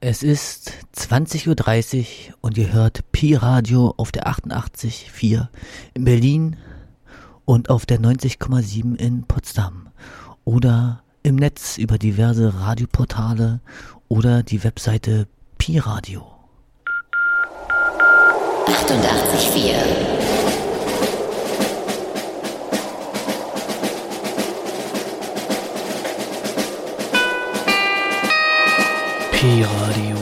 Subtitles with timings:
[0.00, 5.48] Es ist 20.30 Uhr und ihr hört Pi Radio auf der 88.4
[5.94, 6.56] in Berlin
[7.44, 9.88] und auf der 90,7 in Potsdam
[10.44, 13.60] oder im Netz über diverse Radioportale
[14.06, 15.26] oder die Webseite
[15.58, 16.24] Pi Radio.
[18.66, 20.37] 88.4
[29.40, 30.17] پیاری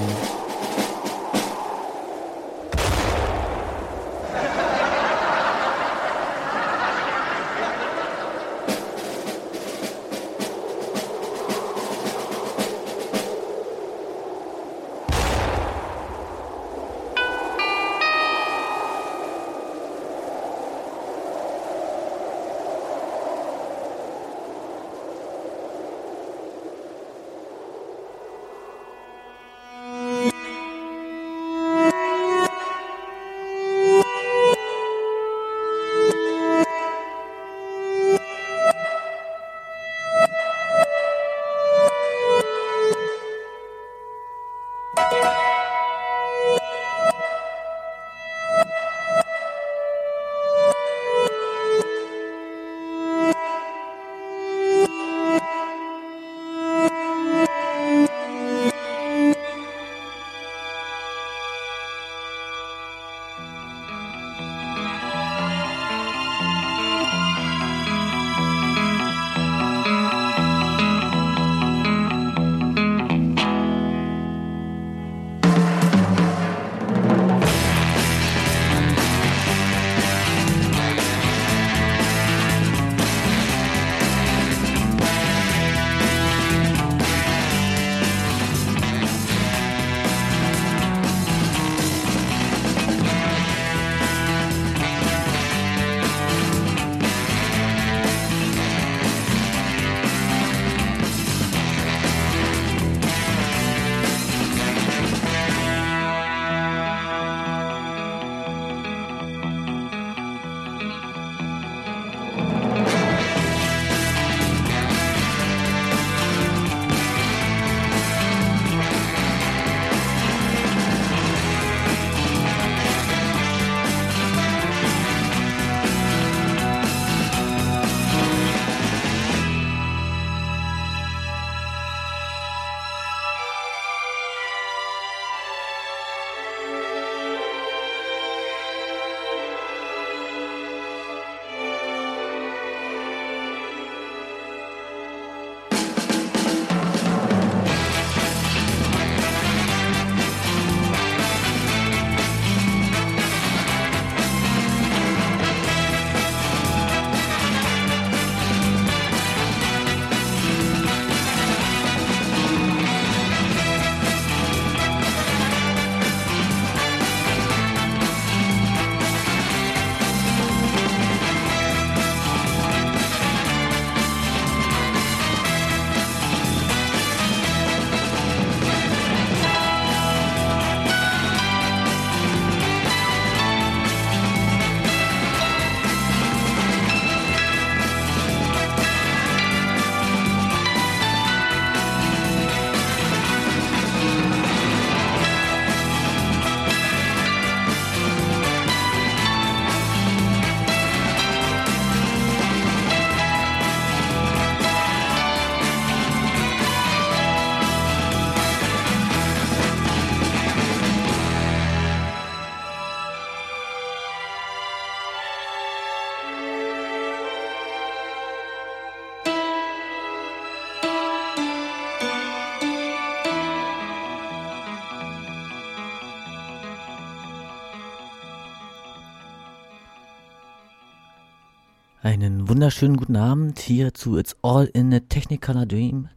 [232.06, 236.08] Einen wunderschönen guten Abend hier zu It's All in a Technicolor Dream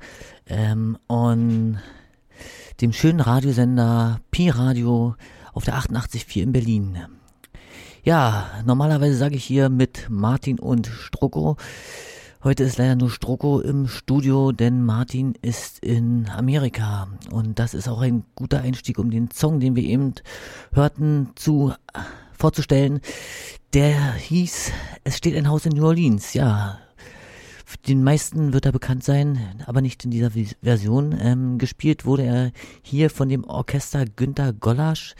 [0.46, 1.80] ähm, und
[2.80, 5.16] dem schönen Radiosender Pi Radio
[5.52, 7.00] auf der 88.4 in Berlin.
[8.04, 11.58] Ja, normalerweise sage ich hier mit Martin und Strucko.
[12.44, 17.08] Heute ist leider nur Strucko im Studio, denn Martin ist in Amerika.
[17.32, 20.14] Und das ist auch ein guter Einstieg, um den Song, den wir eben
[20.72, 21.74] hörten, zu
[22.40, 23.02] vorzustellen.
[23.74, 24.72] Der hieß
[25.04, 26.80] Es steht ein Haus in New Orleans, ja.
[27.88, 30.32] Den meisten wird er bekannt sein, aber nicht in dieser
[30.64, 31.16] Version.
[31.22, 32.52] Ähm, gespielt wurde er
[32.82, 35.14] hier von dem Orchester Günter Gollasch.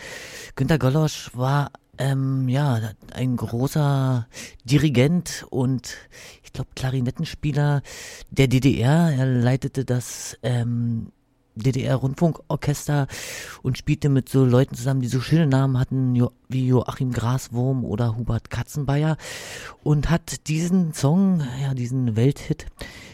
[0.56, 4.28] Günter Gollasch war ähm, ja, ein großer
[4.64, 5.98] Dirigent und
[6.44, 7.84] ich glaube Klarinettenspieler
[8.32, 9.12] der DDR.
[9.12, 11.12] Er leitete das ähm,
[11.60, 13.08] DDR-Rundfunkorchester
[13.62, 16.16] und spielte mit so Leuten zusammen, die so schöne Namen hatten,
[16.48, 19.18] wie Joachim Graswurm oder Hubert Katzenbayer
[19.84, 22.66] und hat diesen Song, ja, diesen Welthit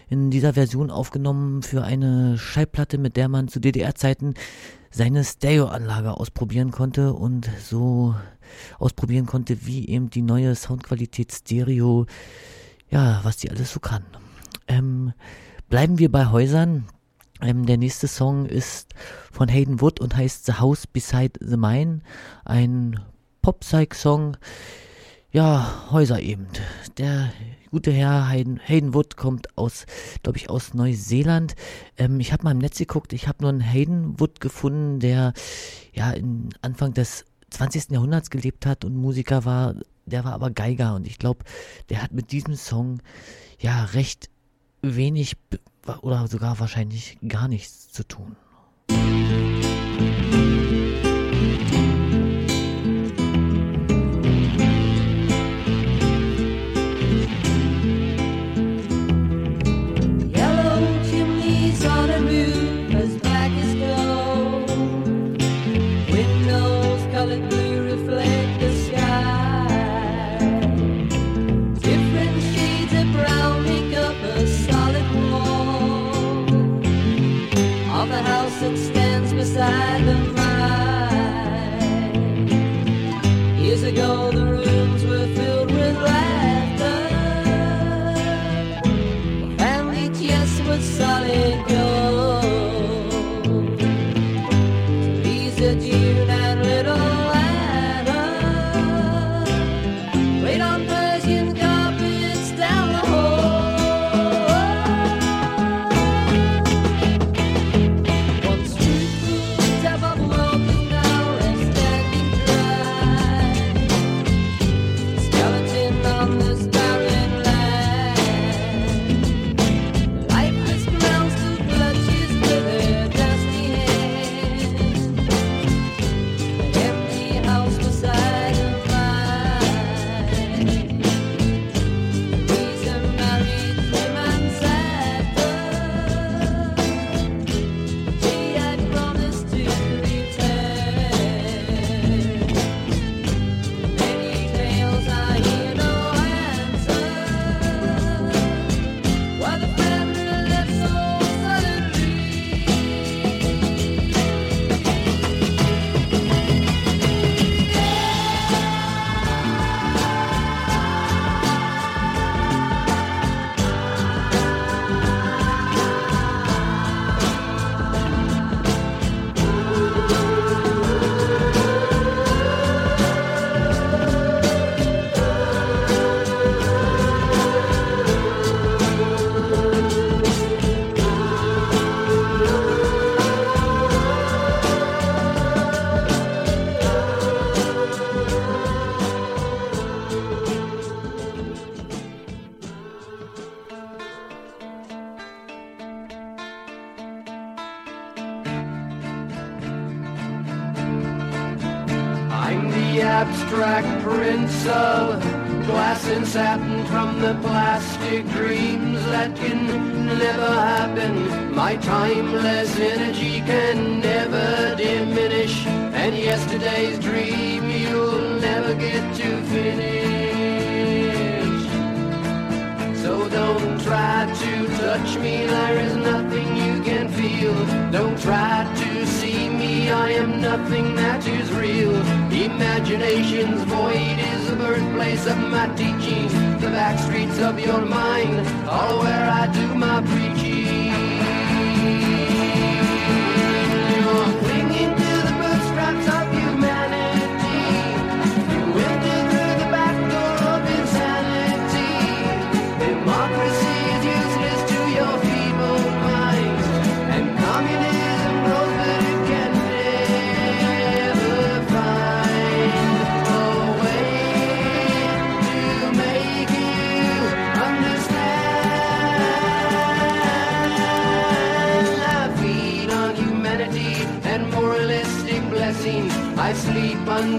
[0.09, 4.35] in dieser Version aufgenommen für eine Schallplatte, mit der man zu DDR-Zeiten
[4.91, 8.15] seine Stereoanlage ausprobieren konnte und so
[8.79, 12.05] ausprobieren konnte, wie eben die neue Soundqualität Stereo,
[12.89, 14.05] ja, was die alles so kann.
[14.67, 15.13] Ähm,
[15.69, 16.85] bleiben wir bei Häusern.
[17.41, 18.93] Ähm, der nächste Song ist
[19.31, 21.99] von Hayden Wood und heißt The House Beside the Mine.
[22.45, 22.99] Ein
[23.41, 24.37] Pop-Psych-Song.
[25.31, 26.47] Ja, Häuser eben.
[26.97, 27.31] Der
[27.69, 29.85] gute Herr Hayden, Hayden Wood kommt aus,
[30.23, 31.55] glaube ich, aus Neuseeland.
[31.97, 35.33] Ähm, ich habe mal im Netz geguckt, ich habe nur einen Hayden Wood gefunden, der
[35.93, 37.91] ja in Anfang des 20.
[37.91, 39.75] Jahrhunderts gelebt hat und Musiker war.
[40.05, 41.43] Der war aber Geiger und ich glaube,
[41.89, 43.01] der hat mit diesem Song
[43.59, 44.29] ja recht
[44.81, 45.35] wenig
[46.01, 48.35] oder sogar wahrscheinlich gar nichts zu tun.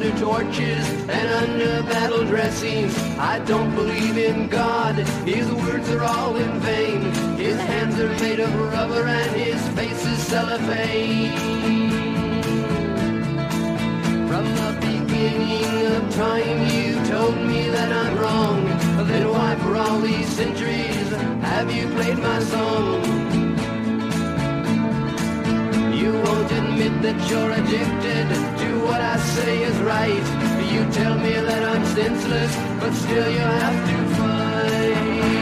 [0.06, 2.96] Under torches and under battle dressings.
[3.18, 4.94] I don't believe in God,
[5.26, 7.00] his words are all in vain.
[7.36, 11.32] His hands are made of rubber and his face is cellophane.
[14.28, 18.64] From the beginning of time you told me that I'm wrong.
[19.08, 21.10] Then why for all these centuries
[21.42, 23.04] have you played my song?
[25.92, 28.65] You won't admit that you're addicted
[28.96, 30.26] what I say is right.
[30.72, 35.36] You tell me that I'm senseless, but still you have to fight.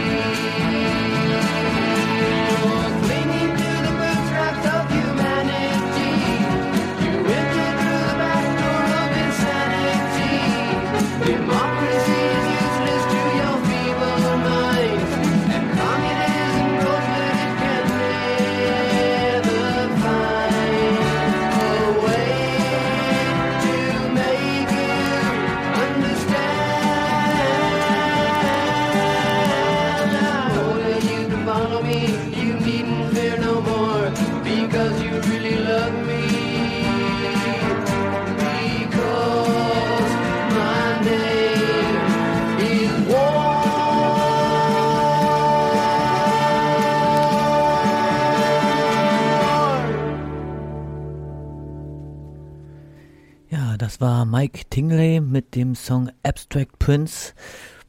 [53.95, 57.33] Das war Mike Tingley mit dem Song Abstract Prince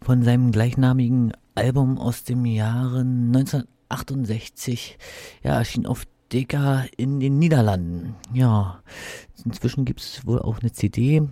[0.04, 5.00] von seinem gleichnamigen Album aus dem Jahre 1968.
[5.42, 8.14] Ja, erschien auf Decca in den Niederlanden.
[8.36, 8.84] Ja,
[9.46, 11.28] inzwischen gibt es wohl auch eine CD.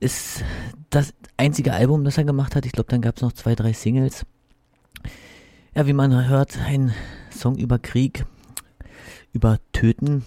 [0.00, 0.44] Ist
[0.90, 2.66] das einzige Album, das er gemacht hat.
[2.66, 4.26] Ich glaube, dann gab es noch zwei, drei Singles.
[5.74, 6.92] Ja, wie man hört, ein
[7.30, 8.26] Song über Krieg,
[9.32, 10.26] über Töten,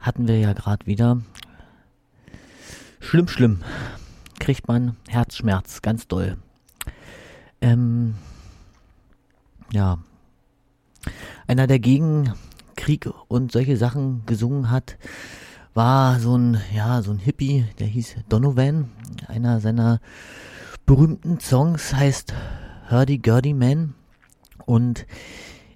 [0.00, 1.20] hatten wir ja gerade wieder.
[3.00, 3.62] Schlimm, schlimm.
[4.38, 6.36] Kriegt man Herzschmerz, ganz doll.
[7.60, 8.14] Ähm,
[9.72, 9.98] ja.
[11.46, 12.32] Einer, der gegen
[12.76, 14.96] Krieg und solche Sachen gesungen hat,
[15.74, 18.90] war so ein, ja, so ein Hippie, der hieß Donovan.
[19.28, 20.00] Einer seiner
[20.86, 22.34] berühmten Songs heißt
[22.90, 23.94] Hurdy Gurdy Man.
[24.66, 25.06] Und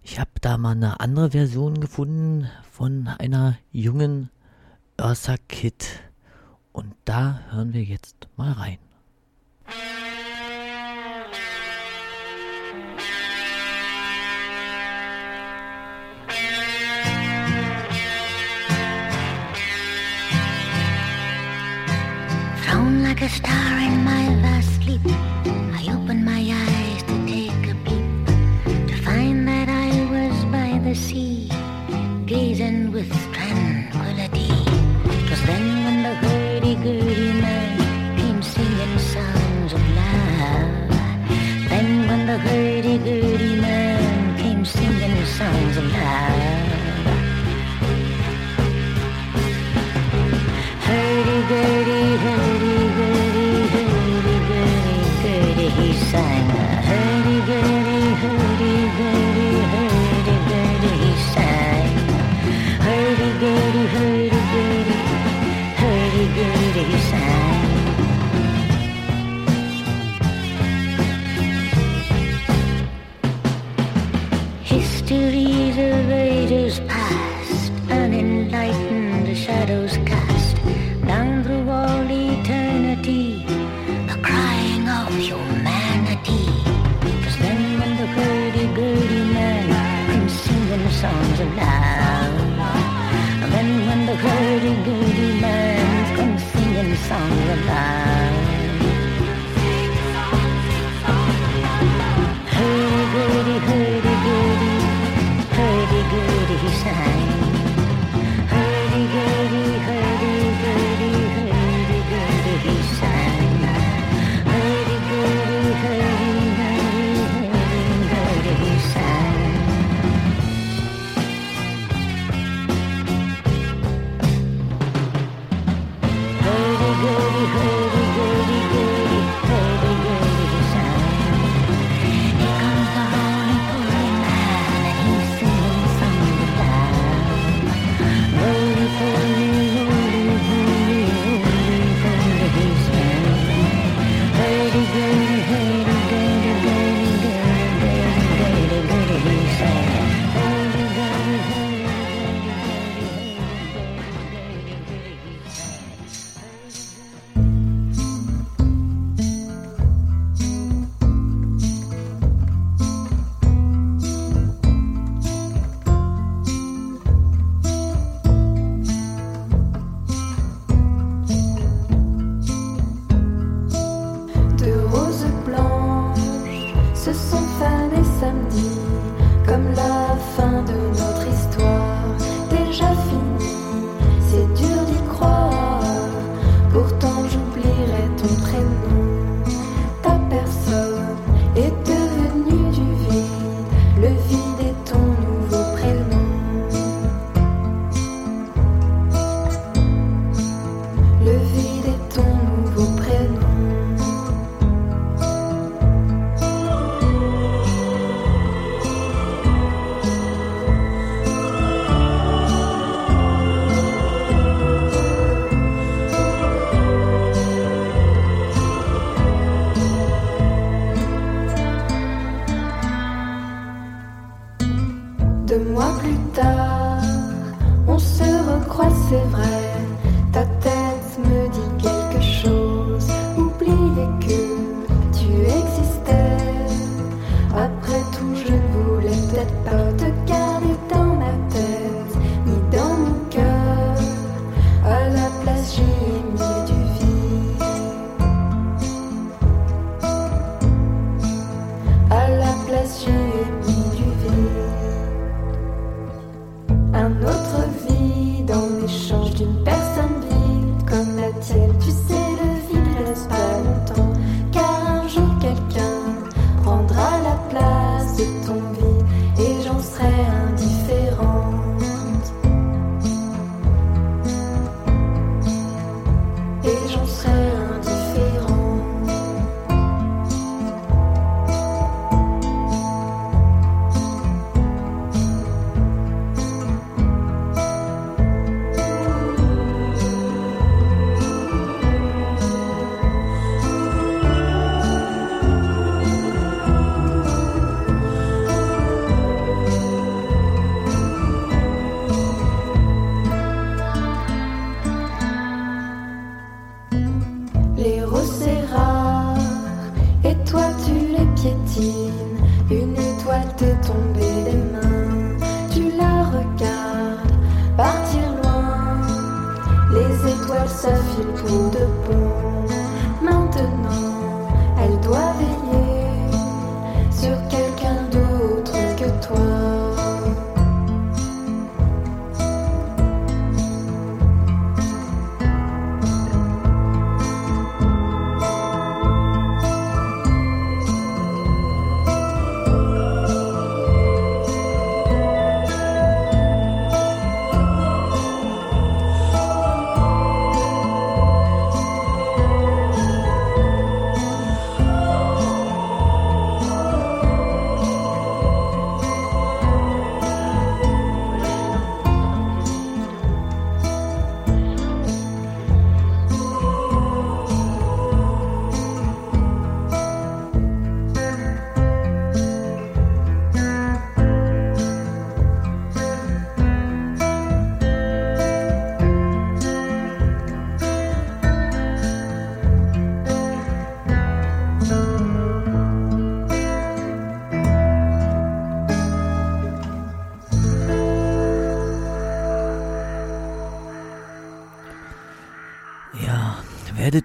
[0.05, 4.31] ich habe da mal eine andere Version gefunden von einer jungen
[5.01, 6.03] Ursa Kitt.
[6.73, 8.79] Und da hören wir jetzt mal rein.
[22.67, 25.01] Thrown like a star in my vast sleep,
[42.37, 42.64] Saturday.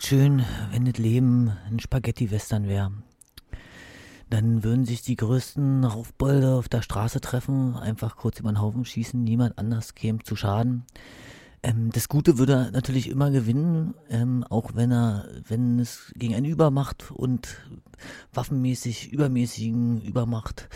[0.10, 2.92] Schön, wenn das Leben ein Spaghetti-Western wäre.
[4.32, 8.86] Dann würden sich die größten Raufbolde auf der Straße treffen, einfach kurz über den Haufen
[8.86, 10.84] schießen, niemand anders käme zu Schaden.
[11.62, 16.48] Ähm, das Gute würde natürlich immer gewinnen, ähm, auch wenn er, wenn es gegen eine
[16.48, 17.60] Übermacht und
[18.34, 20.70] waffenmäßig übermäßigen Übermacht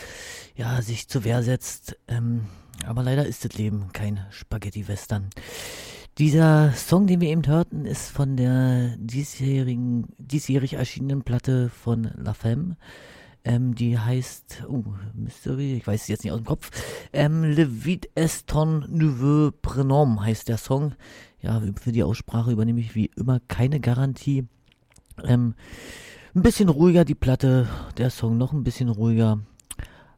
[0.55, 1.97] ja sich zur Wehr setzt.
[2.07, 2.45] Ähm,
[2.85, 5.31] aber leider ist das Leben kein Spaghetti-Western.
[6.19, 12.35] Dieser Song, den wir eben hörten, ist von der diesjährigen, diesjährig erschienenen Platte von La
[12.35, 12.77] Femme.
[13.43, 14.83] Ähm, die heißt, oh,
[15.15, 16.69] Mystery, ich weiß es jetzt nicht aus dem Kopf.
[17.13, 20.93] Ähm, Le Vide est ton nouveau prénom heißt der Song.
[21.41, 24.45] Ja, für die Aussprache übernehme ich wie immer keine Garantie.
[25.23, 25.55] Ähm,
[26.35, 29.39] ein bisschen ruhiger die Platte, der Song noch ein bisschen ruhiger.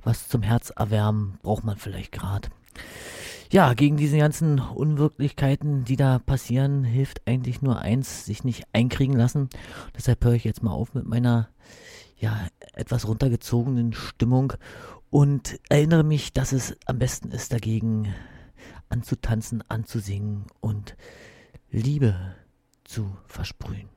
[0.03, 2.49] Was zum Herz erwärmen braucht man vielleicht gerade.
[3.51, 9.15] Ja, gegen diese ganzen Unwirklichkeiten, die da passieren, hilft eigentlich nur eins, sich nicht einkriegen
[9.15, 9.49] lassen.
[9.95, 11.49] Deshalb höre ich jetzt mal auf mit meiner
[12.17, 14.53] ja, etwas runtergezogenen Stimmung
[15.09, 18.13] und erinnere mich, dass es am besten ist, dagegen
[18.89, 20.95] anzutanzen, anzusingen und
[21.69, 22.35] Liebe
[22.83, 23.89] zu versprühen.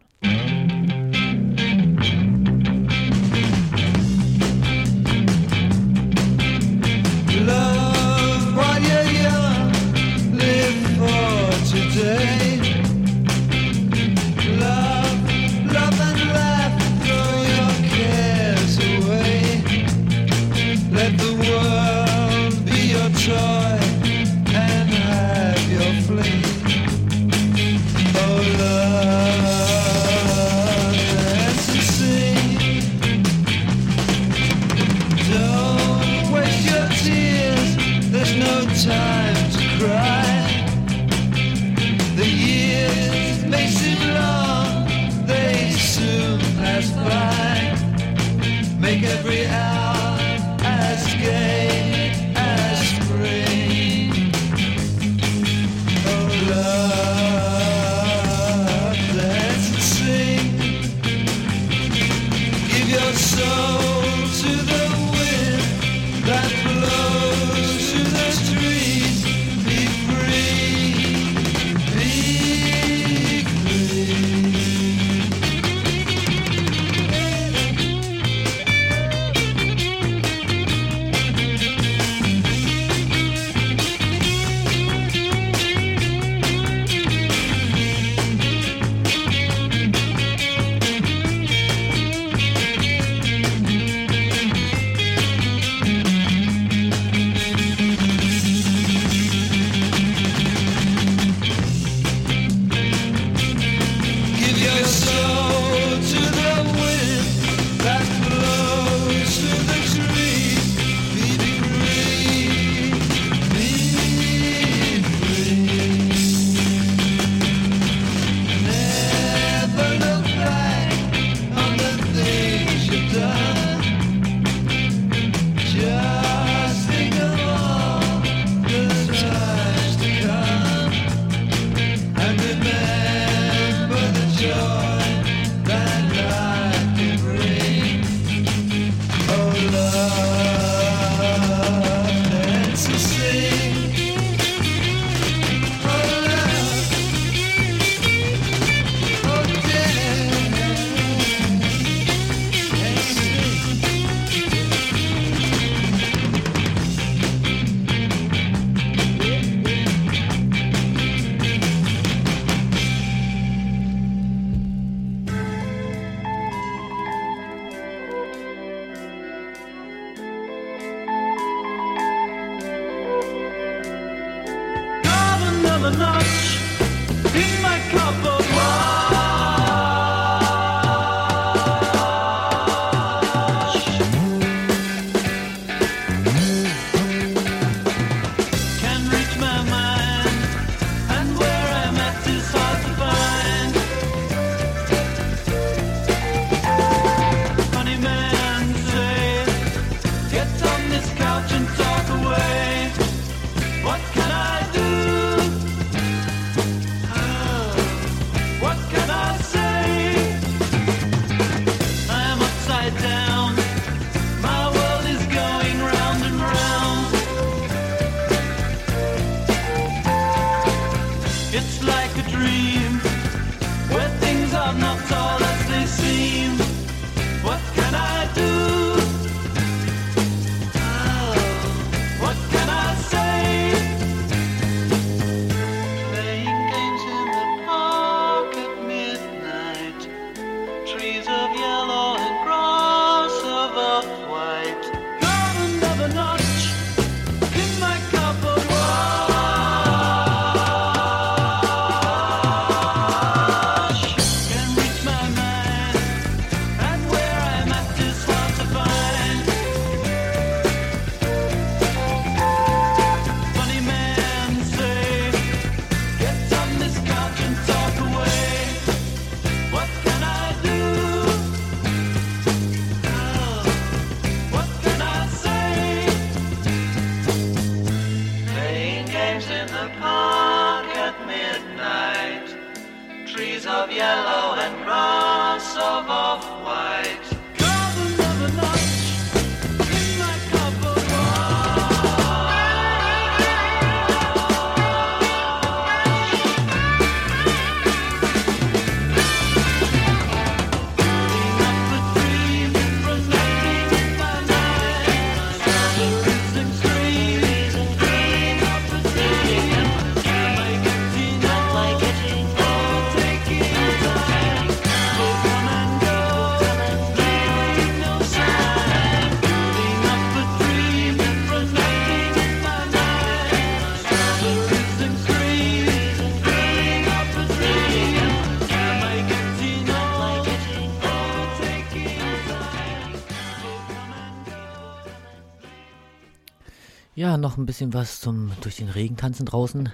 [337.48, 339.88] Noch ein bisschen was zum durch den Regen tanzen draußen.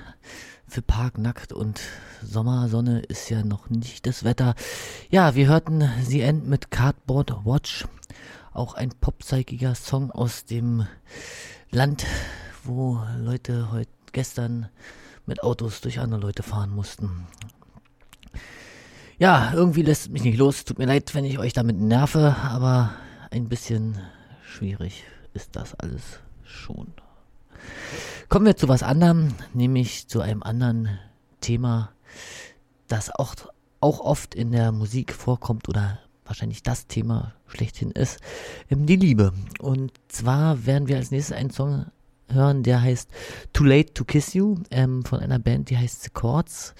[0.66, 1.80] Für Park nackt und
[2.20, 4.56] Sommersonne ist ja noch nicht das Wetter.
[5.08, 7.86] Ja, wir hörten The End mit Cardboard Watch.
[8.52, 10.88] Auch ein popzeigiger Song aus dem
[11.70, 12.04] Land,
[12.64, 14.68] wo Leute heute gestern
[15.24, 17.28] mit Autos durch andere Leute fahren mussten.
[19.16, 20.64] Ja, irgendwie lässt mich nicht los.
[20.64, 22.90] Tut mir leid, wenn ich euch damit nerve, aber
[23.30, 23.96] ein bisschen
[24.44, 26.92] schwierig ist das alles schon.
[28.28, 30.98] Kommen wir zu was anderem, nämlich zu einem anderen
[31.40, 31.92] Thema,
[32.88, 33.34] das auch,
[33.80, 38.18] auch oft in der Musik vorkommt oder wahrscheinlich das Thema schlechthin ist,
[38.70, 39.32] die Liebe.
[39.60, 41.86] Und zwar werden wir als nächstes einen Song
[42.28, 43.10] hören, der heißt
[43.52, 46.74] Too Late to Kiss You ähm, von einer Band, die heißt The Chords.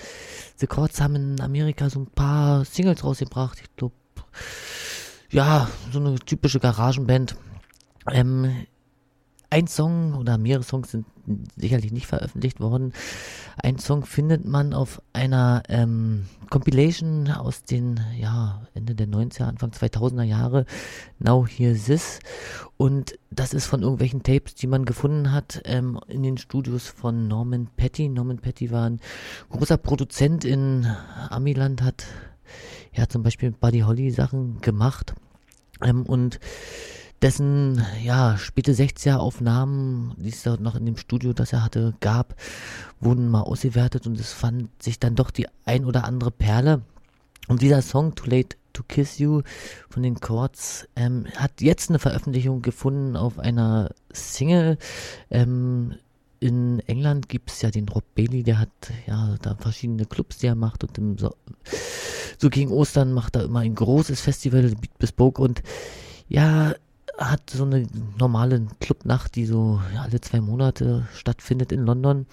[0.57, 3.61] The Chords haben in Amerika so ein paar Singles rausgebracht.
[3.61, 3.95] Ich glaube,
[5.31, 7.37] ja, so eine typische Garagenband.
[8.11, 8.67] Ähm,
[9.51, 11.07] ein Song oder mehrere Songs sind
[11.57, 12.93] sicherlich nicht veröffentlicht worden.
[13.57, 19.71] Ein Song findet man auf einer ähm, Compilation aus den ja, Ende der 90er, Anfang
[19.71, 20.67] 2000er Jahre,
[21.19, 22.19] Now Hear This.
[22.77, 27.29] Und das ist von irgendwelchen Tapes, die man gefunden hat ähm, in den Studios von
[27.29, 28.09] Norman Petty.
[28.09, 29.01] Norman Petty war ein
[29.51, 30.87] großer Produzent in
[31.31, 32.07] Amiland, hat
[32.93, 35.15] ja zum Beispiel Buddy Holly Sachen gemacht.
[35.83, 36.41] Ähm, und
[37.25, 41.95] dessen ja späte 60er Aufnahmen, die es dort noch in dem Studio, das er hatte,
[42.01, 42.37] gab,
[43.01, 46.83] wurden mal ausgewertet und es fand sich dann doch die ein oder andere Perle.
[47.49, 49.41] Und dieser Song Too Late to Kiss You
[49.89, 54.77] von den Chords ähm, hat jetzt eine Veröffentlichung gefunden auf einer Single.
[55.31, 55.95] Ähm,
[56.41, 58.69] in England gibt es ja den Rob Bailey, der hat
[59.07, 61.35] ja da verschiedene Clubs, die er macht und im so,
[62.37, 65.63] so gegen Ostern macht er immer ein großes Festival, Beat Bespoke und
[66.29, 66.75] ja,
[67.19, 67.87] hat so eine
[68.19, 72.27] normale Clubnacht, die so alle zwei Monate stattfindet in London.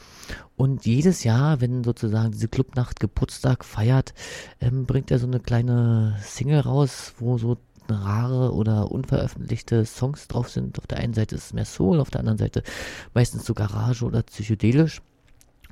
[0.56, 4.14] Und jedes Jahr, wenn sozusagen diese Clubnacht Geburtstag feiert,
[4.60, 7.58] ähm, bringt er so eine kleine Single raus, wo so
[7.90, 10.80] rare oder unveröffentlichte Songs drauf sind.
[10.80, 12.64] Auf der einen Seite ist es mehr Soul, auf der anderen Seite
[13.14, 15.02] meistens so Garage oder psychedelisch.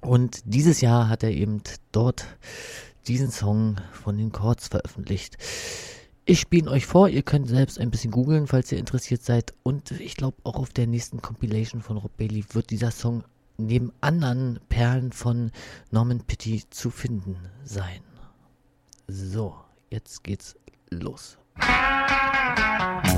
[0.02, 2.26] Und dieses Jahr hat er eben dort
[3.08, 5.38] diesen Song von den Chords veröffentlicht.
[6.30, 9.56] Ich spiele euch vor, ihr könnt selbst ein bisschen googeln, falls ihr interessiert seid.
[9.63, 13.24] Und ich glaube, auch auf der nächsten Compilation von Rob Bailey wird dieser Song
[13.58, 15.52] neben anderen Perlen von
[15.89, 18.02] Norman Pitty zu finden sein.
[19.08, 19.56] So,
[19.89, 20.56] jetzt geht's
[20.92, 21.39] los.
[21.56, 23.09] Musik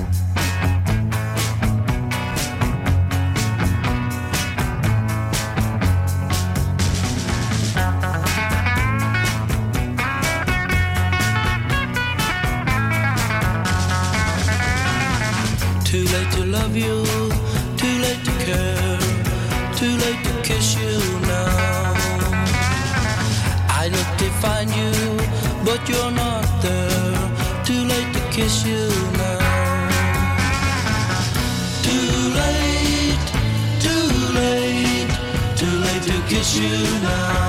[16.71, 17.03] of you.
[17.77, 18.99] Too late to care,
[19.75, 21.93] too late to kiss you now.
[23.81, 24.93] I look to find you,
[25.65, 27.17] but you're not there.
[27.67, 28.87] Too late to kiss you
[29.21, 29.39] now.
[31.87, 33.29] Too late,
[33.85, 34.07] too
[34.39, 35.11] late,
[35.59, 37.40] too late to kiss you now.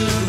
[0.00, 0.23] you.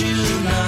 [0.00, 0.67] you know.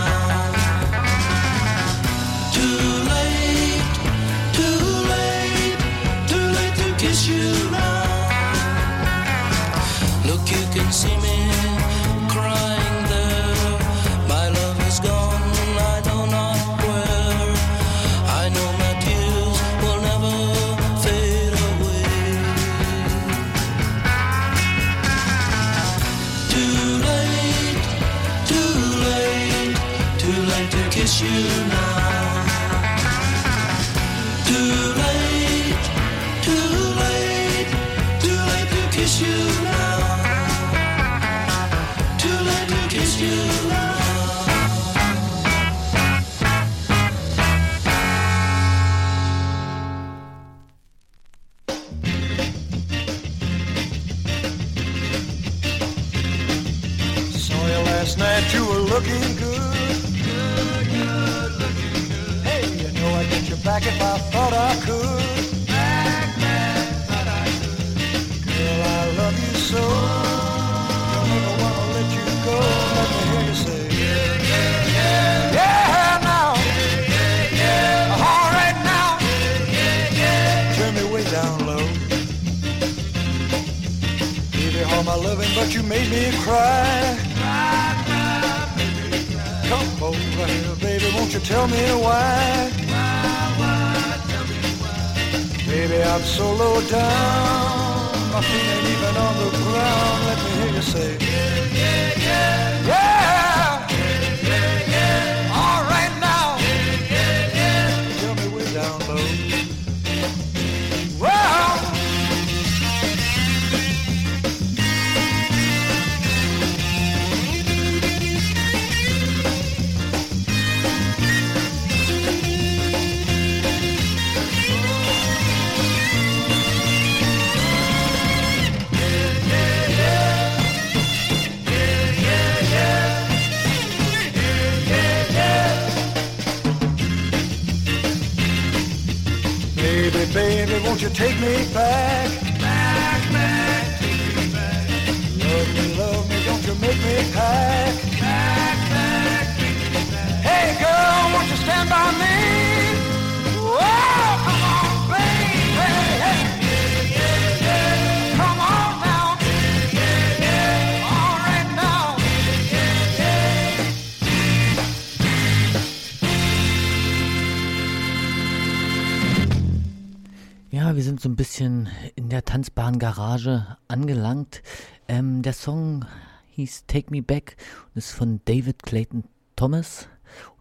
[171.60, 174.62] bisschen in der tanzbaren Garage angelangt.
[175.08, 176.06] Ähm, der Song
[176.52, 179.24] hieß Take Me Back und ist von David Clayton
[179.56, 180.08] Thomas.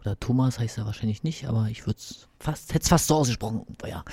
[0.00, 3.14] Oder Thomas heißt er wahrscheinlich nicht, aber ich würde es fast, hätte es fast so
[3.14, 3.64] ausgesprochen.
[3.86, 4.04] Ja.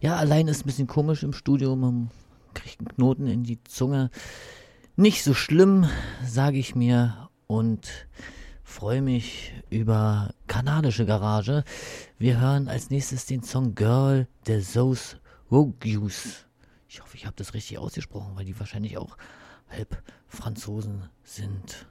[0.00, 1.76] ja, allein ist ein bisschen komisch im Studio.
[1.76, 2.10] Man
[2.54, 4.08] kriegt einen Knoten in die Zunge.
[4.96, 5.90] Nicht so schlimm,
[6.24, 7.28] sage ich mir.
[7.48, 7.86] Und
[8.62, 11.64] freue mich über kanadische Garage.
[12.16, 15.19] Wir hören als nächstes den Song Girl der Zoos
[15.50, 16.46] Vaucluse.
[16.88, 19.16] Ich hoffe, ich habe das richtig ausgesprochen, weil die wahrscheinlich auch
[19.68, 21.86] halb Franzosen sind.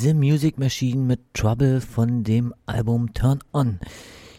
[0.00, 3.80] The Music Machine mit Trouble von dem Album Turn On.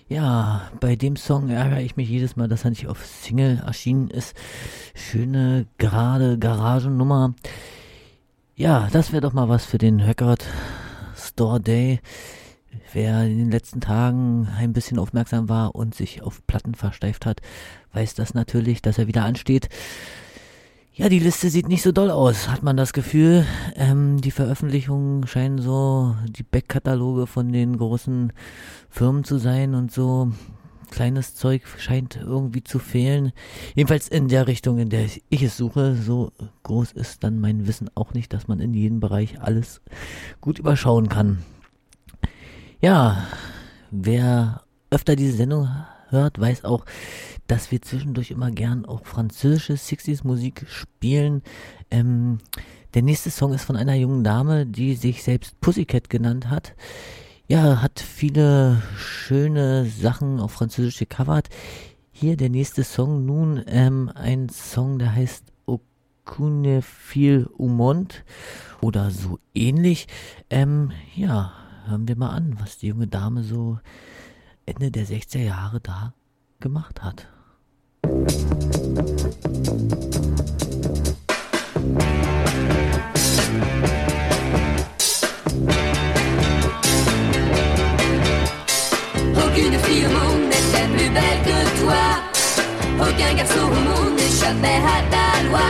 [0.07, 4.09] Ja, bei dem Song ärgere ich mich jedes Mal, dass er nicht auf Single erschienen
[4.09, 4.37] ist.
[4.95, 7.35] Schöne, gerade Garagennummer.
[8.55, 10.45] Ja, das wäre doch mal was für den Record
[11.13, 11.99] Store Day.
[12.93, 17.41] Wer in den letzten Tagen ein bisschen aufmerksam war und sich auf Platten versteift hat,
[17.91, 19.67] weiß das natürlich, dass er wieder ansteht.
[20.99, 23.45] Ja, die Liste sieht nicht so doll aus, hat man das Gefühl.
[23.77, 28.33] Ähm, die Veröffentlichungen scheinen so die Backkataloge von den großen
[28.89, 30.33] Firmen zu sein und so
[30.91, 33.31] kleines Zeug scheint irgendwie zu fehlen.
[33.75, 35.95] Jedenfalls in der Richtung, in der ich es suche.
[35.95, 36.33] So
[36.63, 39.79] groß ist dann mein Wissen auch nicht, dass man in jedem Bereich alles
[40.41, 41.45] gut überschauen kann.
[42.81, 43.23] Ja,
[43.89, 45.69] wer öfter diese Sendung
[46.11, 46.85] hört, weiß auch,
[47.47, 51.41] dass wir zwischendurch immer gern auch französische 60s Musik spielen.
[51.91, 52.39] Ähm,
[52.93, 56.73] der nächste Song ist von einer jungen Dame, die sich selbst Pussycat genannt hat.
[57.47, 61.49] Ja, hat viele schöne Sachen auf Französisch gecovert.
[62.11, 68.15] Hier der nächste Song nun, ähm, ein Song, der heißt Aucune fil au monde
[68.81, 70.07] oder so ähnlich.
[70.49, 71.53] Ähm, ja,
[71.87, 73.79] hören wir mal an, was die junge Dame so
[74.69, 76.13] Ende der 60er Jahre da
[76.59, 77.27] gemacht hat.
[89.41, 92.03] Aucune fille au monde n'était plus belle que toi.
[92.99, 95.69] Aucun garçon au monde n'échappait à ta loi.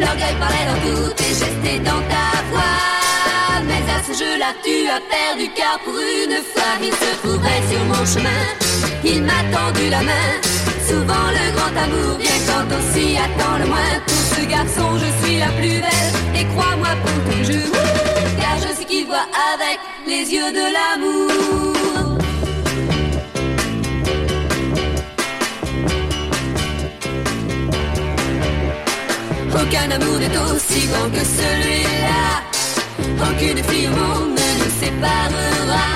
[0.00, 2.91] L'orgueil parlait dans tous tes gestes et dans ta voix.
[3.66, 7.82] Mais à ce jeu-là, tu as perdu car pour une fois, il se trouvait sur
[7.84, 8.42] mon chemin.
[9.04, 10.30] Il m'a tendu la main.
[10.88, 13.94] Souvent le grand amour vient quand on s'y attend le moins.
[14.06, 16.12] Pour ce garçon, je suis la plus belle.
[16.34, 17.76] Et crois-moi pour toujours,
[18.40, 22.18] car je sais qu'il voit avec les yeux de l'amour.
[29.54, 32.51] Aucun amour n'est aussi grand que celui-là.
[33.20, 35.86] Aucune fille au monde ne nous séparera.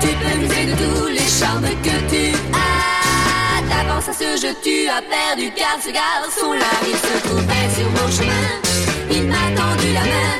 [0.00, 3.62] Tu peux user de tous les charmes que tu as.
[3.68, 8.08] D'avance à ce jeu, tu as perdu car ce garçon-là, il se trouvait sur mon
[8.10, 8.48] chemin.
[9.10, 10.34] Il m'a tendu la main.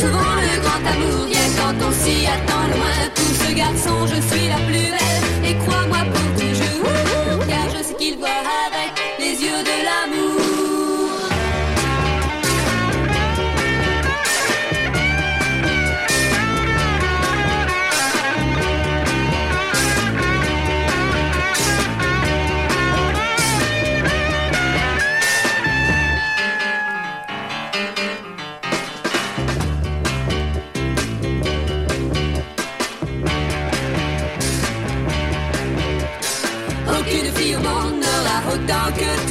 [0.00, 2.98] Souvent le grand amour vient quand on s'y attend loin.
[3.14, 5.50] Pour ce garçon, je suis la plus belle.
[5.50, 10.31] Et crois-moi pour toujours, car je sais qu'il voit avec les yeux de l'amour.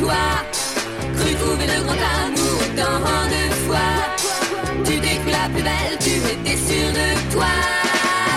[0.01, 0.23] Toi.
[1.17, 2.97] Cru trouver le grand amour autant
[3.33, 3.93] de fois.
[4.85, 7.53] Tu t'es la plus belle, tu étais sûre de toi.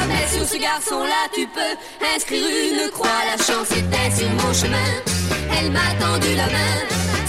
[0.08, 1.74] Mais sur ce garçon-là, tu peux
[2.14, 3.20] inscrire une croix.
[3.30, 4.90] La chance était sur mon chemin.
[5.56, 6.76] Elle m'a tendu la main.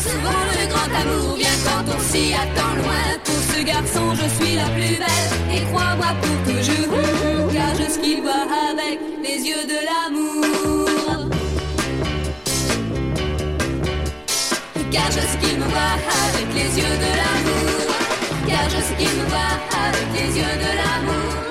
[0.06, 3.06] Souvent le grand amour vient quand on s'y attend loin.
[3.24, 5.32] Pour ce garçon, je suis la plus belle.
[5.56, 6.98] Et crois-moi pour toujours,
[7.54, 11.35] car je sais qu'il voit avec les yeux de l'amour.
[14.96, 15.98] Car je sais qu'il me voit
[16.30, 17.94] avec les yeux de l'amour.
[18.48, 21.45] Car je sais qu'il me voit avec les yeux de l'amour.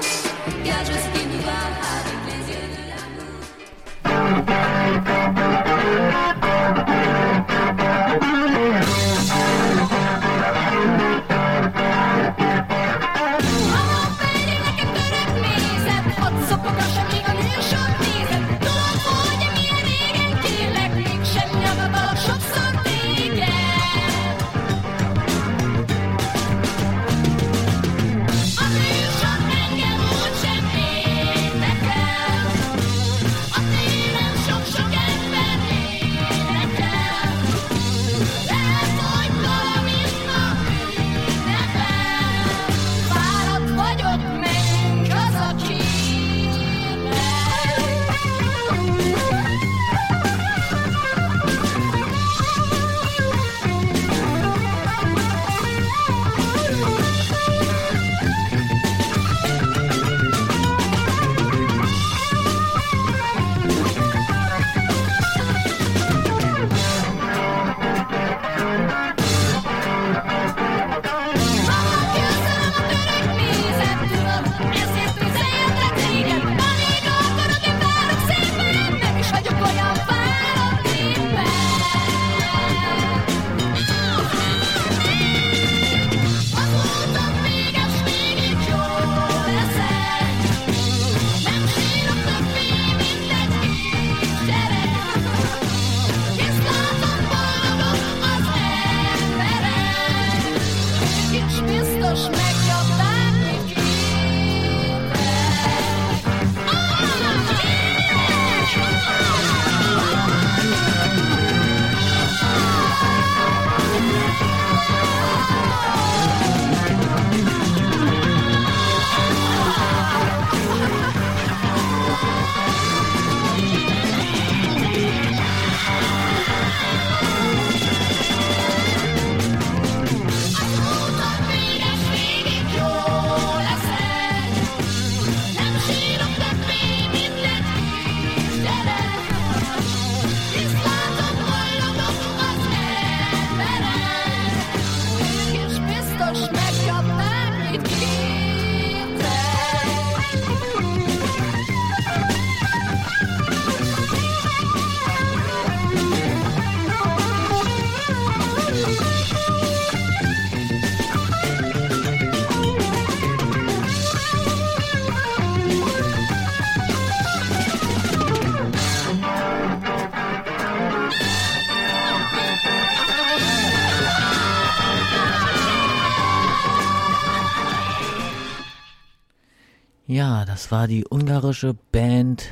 [180.46, 182.44] Das war die ungarische Band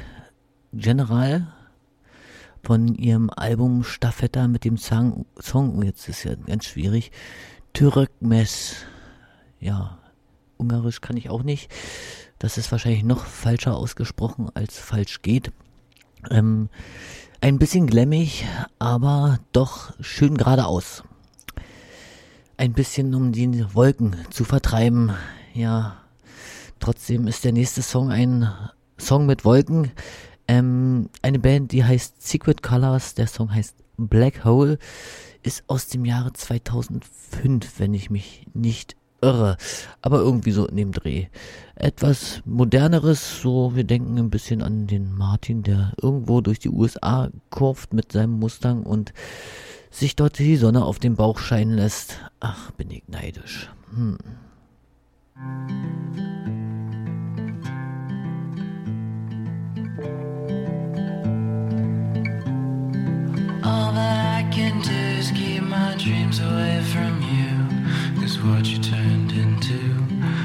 [0.73, 1.47] General
[2.63, 7.13] von ihrem Album Staffetta mit dem Song, Song jetzt ist ja ganz schwierig,
[7.75, 8.77] Türkmes.
[9.61, 9.99] Ja,
[10.57, 11.71] ungarisch kann ich auch nicht.
[12.39, 15.53] Das ist wahrscheinlich noch falscher ausgesprochen, als falsch geht.
[16.31, 16.71] Ähm,
[17.41, 18.47] ein bisschen glemmig,
[18.79, 21.05] aber doch schön geradeaus.
[22.57, 25.13] Ein bisschen um die Wolken zu vertreiben.
[25.53, 26.02] Ja,
[26.83, 28.49] trotzdem ist der nächste Song ein
[28.99, 29.93] Song mit Wolken.
[30.49, 33.15] Ähm, eine Band, die heißt Secret Colors.
[33.15, 34.79] Der Song heißt Black Hole.
[35.43, 39.57] Ist aus dem Jahre 2005, wenn ich mich nicht irre.
[40.03, 41.27] Aber irgendwie so in dem Dreh.
[41.77, 47.31] Etwas moderneres, so wir denken ein bisschen an den Martin, der irgendwo durch die USA
[47.51, 49.13] kurft mit seinem Mustang und
[49.91, 52.19] sich dort die Sonne auf den Bauch scheinen lässt.
[52.41, 53.71] Ach, bin ich neidisch.
[53.95, 54.19] Hm.
[63.65, 68.21] All that I can do is keep my dreams away from you.
[68.21, 69.79] Cause what you turned into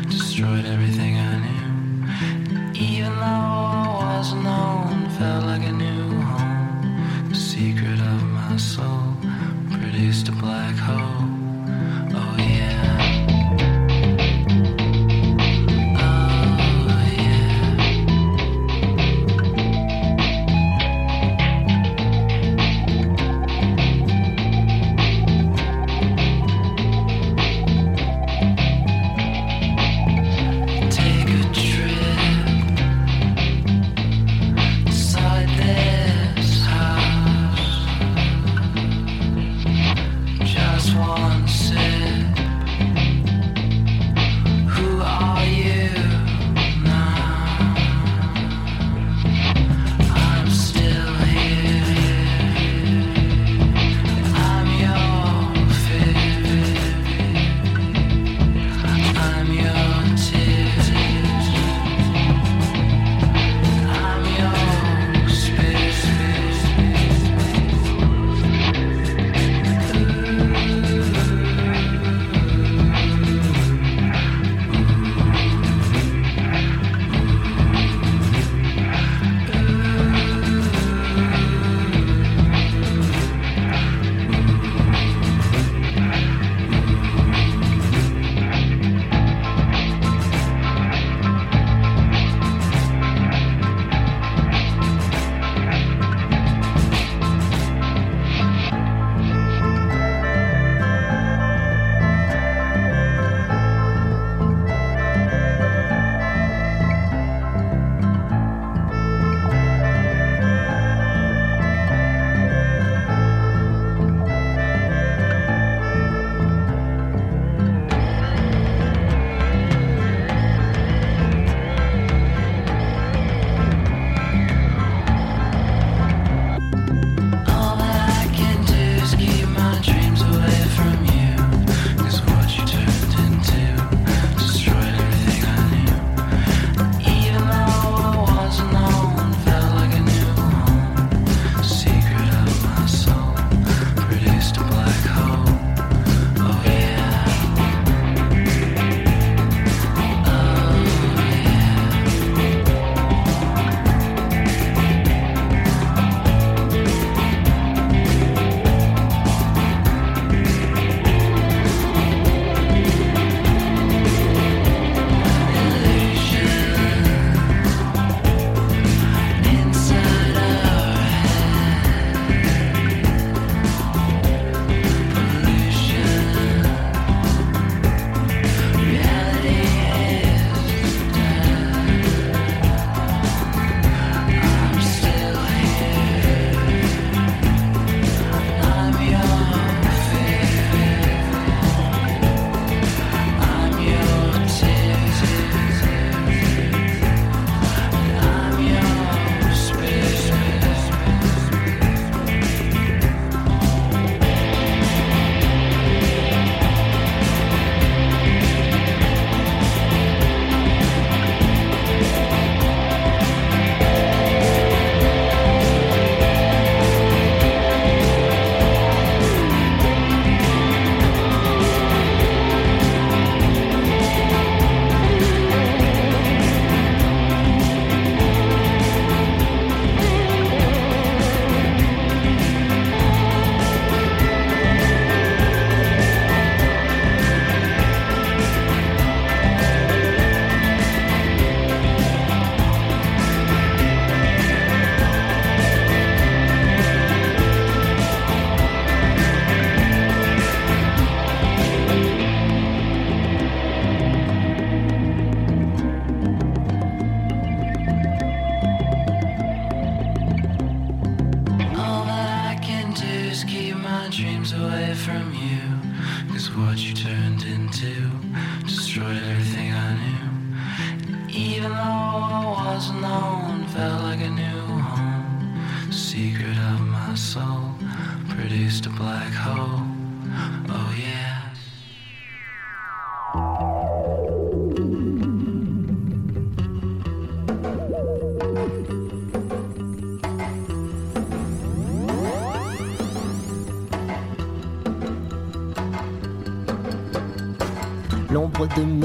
[0.07, 2.73] destroyed everything I knew.
[2.75, 7.29] Even though I wasn't home, felt like a new home.
[7.29, 9.15] The secret of my soul
[9.71, 11.16] produced a black hole.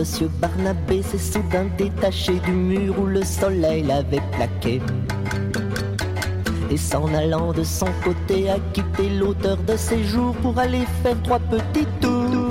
[0.03, 4.83] Monsieur Barnabé s'est soudain détachée du mur où le soleil l'avait plaqué.
[6.73, 11.15] Et s'en allant de son côté a quitté l'auteur de ses jours pour aller faire
[11.23, 12.49] trois petits tours.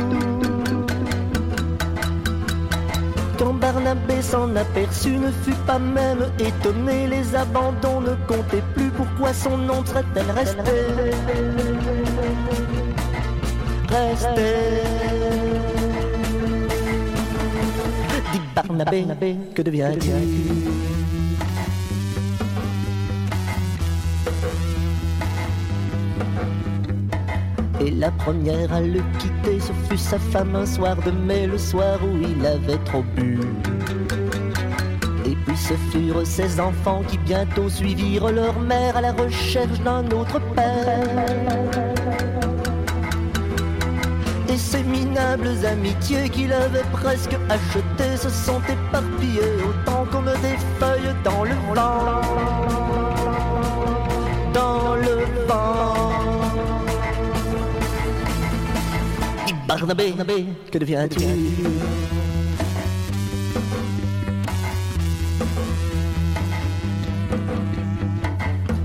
[3.38, 9.34] Quand Barnabé s'en aperçut, ne fut pas même étonné, les abandons ne comptaient plus, pourquoi
[9.34, 10.32] son nom serait-elle
[13.90, 15.41] Restée
[18.72, 20.10] Barnabé, que deviens-tu?
[27.80, 31.58] Et la première à le quitter, ce fut sa femme un soir de mai, le
[31.58, 33.40] soir où il avait trop bu.
[35.26, 40.06] Et puis ce furent ses enfants qui bientôt suivirent leur mère à la recherche d'un
[40.12, 41.08] autre père.
[44.48, 47.91] Et ces minables amitiés qu'il avait presque achetées
[48.22, 52.22] se sont éparpillées autant comme des feuilles dans le vent.
[54.54, 56.12] Dans le vent.
[59.48, 61.24] Dis Barnabé, que deviens-tu?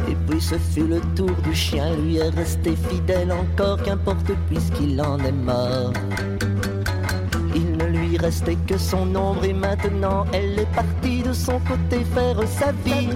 [0.08, 4.98] Et puis ce fut le tour du chien, lui est resté fidèle encore, qu'importe puisqu'il
[5.02, 5.92] en est mort.
[8.26, 13.06] Restait que son ombre et maintenant elle est partie de son côté faire sa vie.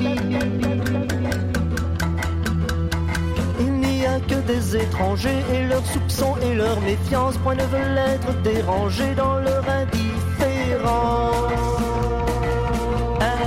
[3.59, 7.99] Il n'y a que des étrangers et leurs soupçons et leur méfiance, point ne veulent
[7.99, 11.35] être dérangés dans leur indifférence.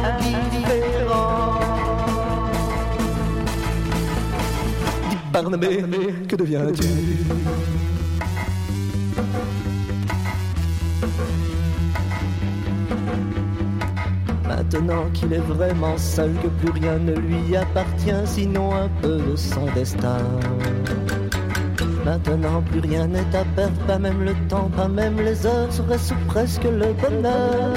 [0.04, 1.64] Indifférence.
[5.10, 5.86] Dis Barnabé,
[6.28, 6.84] que deviens-tu
[14.74, 19.36] Maintenant qu'il est vraiment seul, que plus rien ne lui appartient, sinon un peu de
[19.36, 20.18] son destin.
[22.04, 26.16] Maintenant plus rien n'est à perdre, pas même le temps, pas même les heures, serait-ce
[26.26, 27.70] presque le bonheur.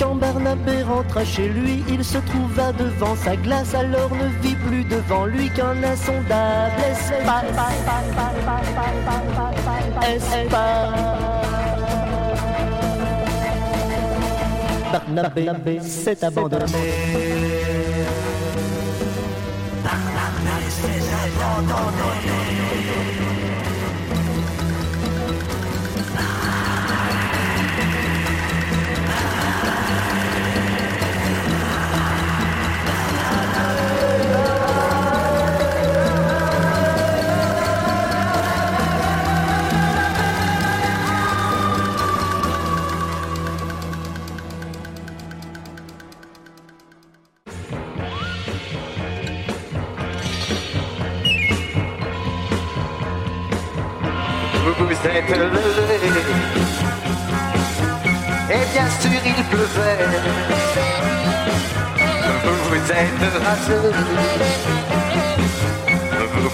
[0.00, 4.82] Quand Barnabé rentra chez lui, il se trouva devant sa glace, alors ne vit plus
[4.84, 6.72] devant lui qu'un insondable.
[14.94, 16.64] Barnabé s'est abandonné.
[55.06, 55.60] Êtes levé.
[58.50, 60.04] Et bien sûr il pleuvait.
[62.68, 63.76] Vous êtes rasé.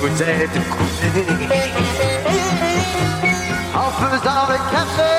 [0.01, 1.23] Vous êtes coupé.
[3.75, 5.10] En faisant le café.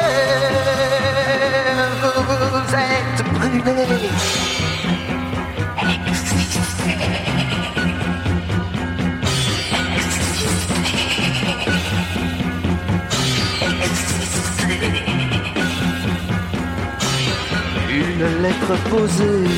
[18.24, 19.50] Une lettre posée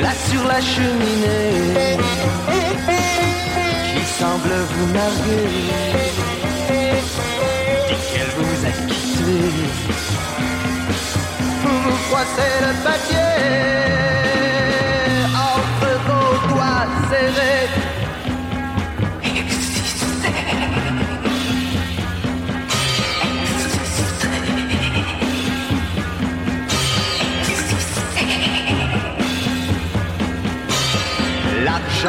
[0.00, 1.98] là sur la cheminée
[3.92, 5.48] qui semble vous narguer.
[7.88, 9.40] Dit qu'elle vous a quitté.
[11.64, 13.32] Vous froissez le papier
[15.34, 17.99] entre vos doigts serrés.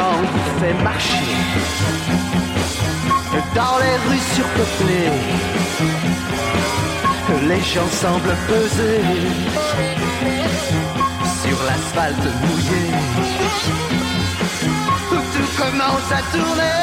[0.00, 1.12] Vous fait marcher
[3.54, 5.10] dans les rues surpeuplées.
[7.48, 9.00] Les gens semblent peser
[11.42, 12.84] sur l'asphalte mouillé.
[15.10, 16.78] Tout commence à tourner.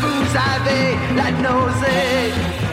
[0.00, 2.65] Vous avez la nausée.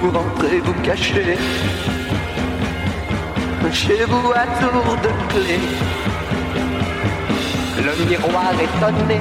[0.00, 1.36] Vous rentrez, vous cachez
[3.72, 5.58] chez vous à tour de clé.
[7.76, 9.20] Le miroir étonné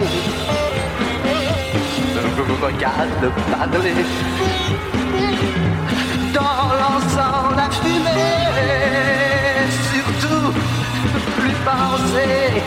[2.38, 3.94] vous regarde parler.
[6.34, 8.48] Dans l'encens, la fumée,
[9.92, 10.54] surtout
[11.38, 12.64] plus penser.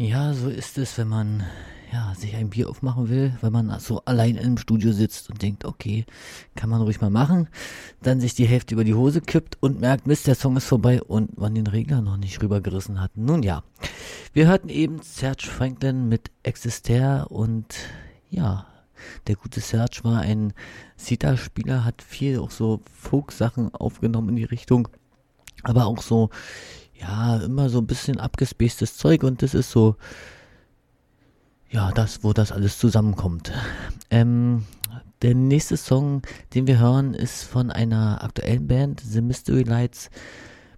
[0.00, 1.44] Ja, so ist es, wenn man
[2.38, 6.06] ein Bier aufmachen will, wenn man so allein im Studio sitzt und denkt, okay,
[6.54, 7.48] kann man ruhig mal machen,
[8.00, 11.02] dann sich die Hälfte über die Hose kippt und merkt, Mist, der Song ist vorbei
[11.02, 13.16] und man den Regler noch nicht rübergerissen hat.
[13.16, 13.64] Nun ja,
[14.32, 17.74] wir hörten eben Serge Franklin mit Exister und
[18.30, 18.66] ja,
[19.26, 20.52] der gute Serge war ein
[20.96, 24.88] Sitar-Spieler, hat viel auch so Folk-Sachen aufgenommen in die Richtung,
[25.64, 26.30] aber auch so,
[26.94, 29.96] ja, immer so ein bisschen abgespacedes Zeug und das ist so,
[31.70, 33.52] ja, das, wo das alles zusammenkommt.
[34.10, 34.64] Ähm,
[35.22, 36.22] der nächste Song,
[36.54, 40.10] den wir hören, ist von einer aktuellen Band, The Mystery Lights,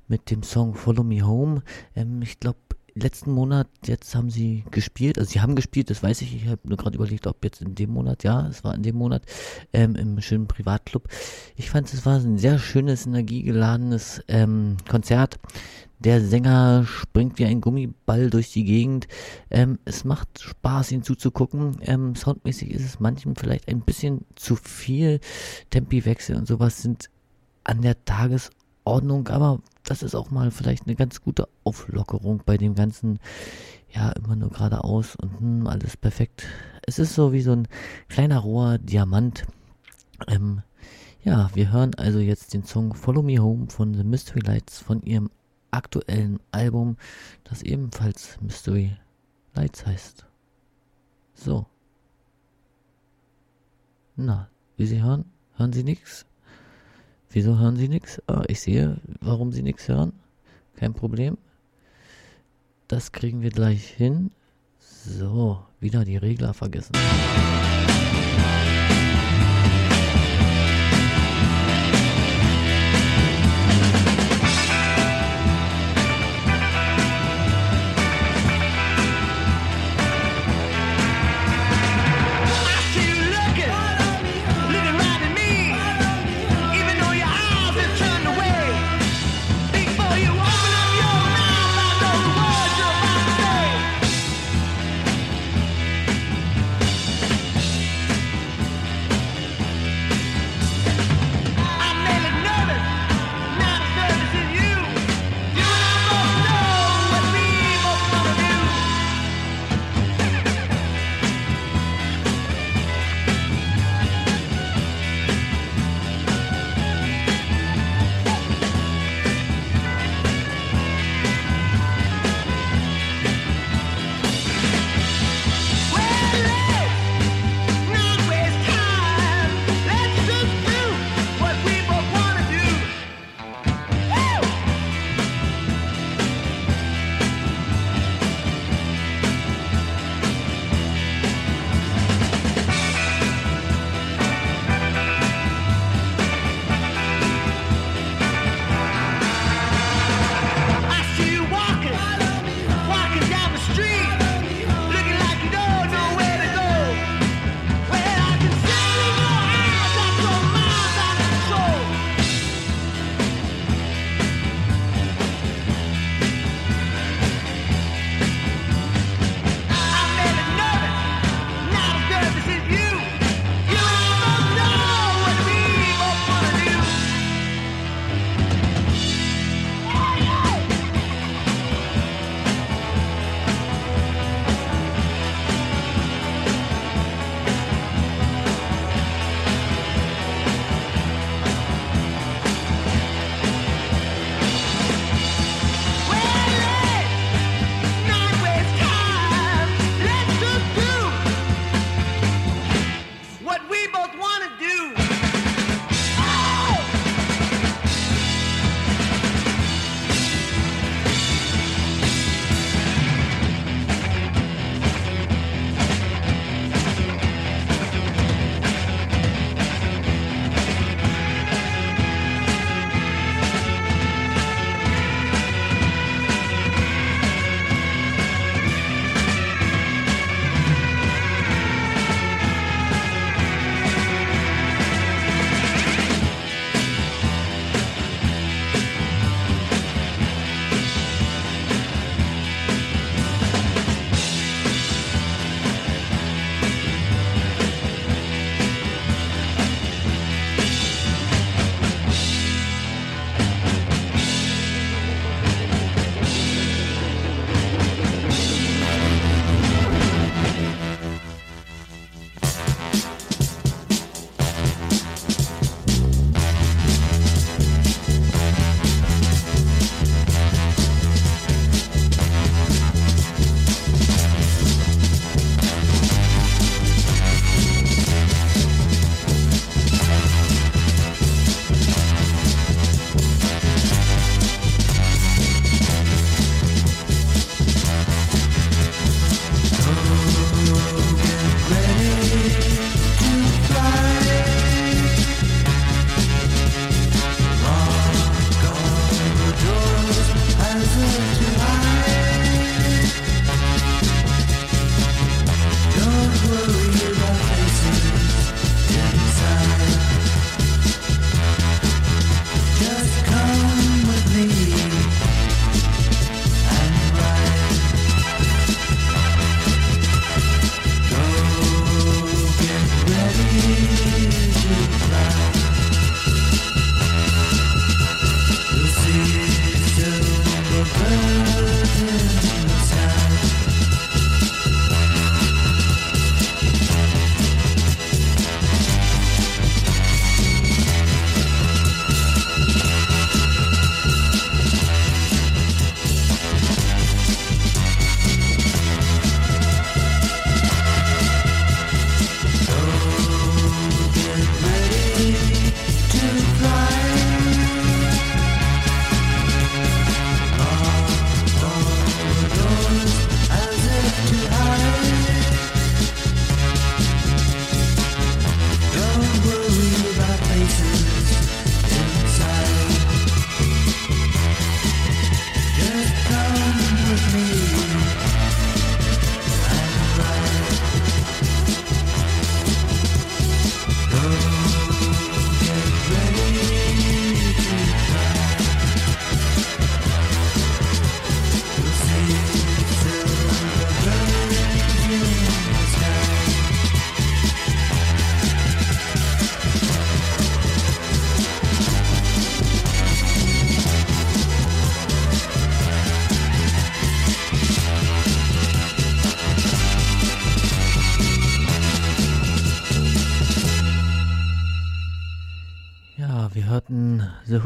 [0.08, 1.62] mit dem Song Follow Me Home.
[1.94, 2.58] Ähm, ich glaube,
[2.94, 6.60] letzten Monat, jetzt haben sie gespielt, also sie haben gespielt, das weiß ich, ich habe
[6.64, 9.22] nur gerade überlegt, ob jetzt in dem Monat, ja, es war in dem Monat,
[9.72, 11.08] ähm, im schönen Privatclub.
[11.56, 15.38] Ich fand, es war ein sehr schönes, energiegeladenes ähm, Konzert.
[16.00, 19.06] Der Sänger springt wie ein Gummiball durch die Gegend.
[19.50, 21.76] Ähm, es macht Spaß, ihn zuzugucken.
[21.82, 25.20] Ähm, soundmäßig ist es manchen vielleicht ein bisschen zu viel.
[25.68, 27.10] Tempiwechsel und sowas sind
[27.64, 32.74] an der Tagesordnung, aber das ist auch mal vielleicht eine ganz gute Auflockerung bei dem
[32.74, 33.18] ganzen,
[33.90, 36.46] ja, immer nur geradeaus und hm, alles perfekt.
[36.86, 37.68] Es ist so wie so ein
[38.08, 39.44] kleiner roher Diamant.
[40.28, 40.62] Ähm,
[41.22, 45.02] ja, wir hören also jetzt den Song Follow Me Home von The Mystery Lights von
[45.02, 45.28] ihrem
[45.70, 46.96] aktuellen Album,
[47.44, 48.96] das ebenfalls Mystery
[49.54, 50.26] Lights heißt.
[51.34, 51.66] So.
[54.16, 55.24] Na, wie Sie hören,
[55.56, 56.26] hören Sie nichts?
[57.30, 58.20] Wieso hören Sie nichts?
[58.26, 60.12] Ah, ich sehe, warum Sie nichts hören.
[60.76, 61.38] Kein Problem.
[62.88, 64.32] Das kriegen wir gleich hin.
[64.78, 66.92] So, wieder die Regler vergessen.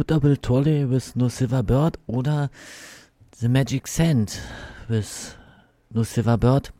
[0.04, 2.50] Hootable Trolley with No Silver Bird oder
[3.36, 4.38] The Magic Sand
[4.86, 5.34] with
[5.88, 6.74] No Silver Bird.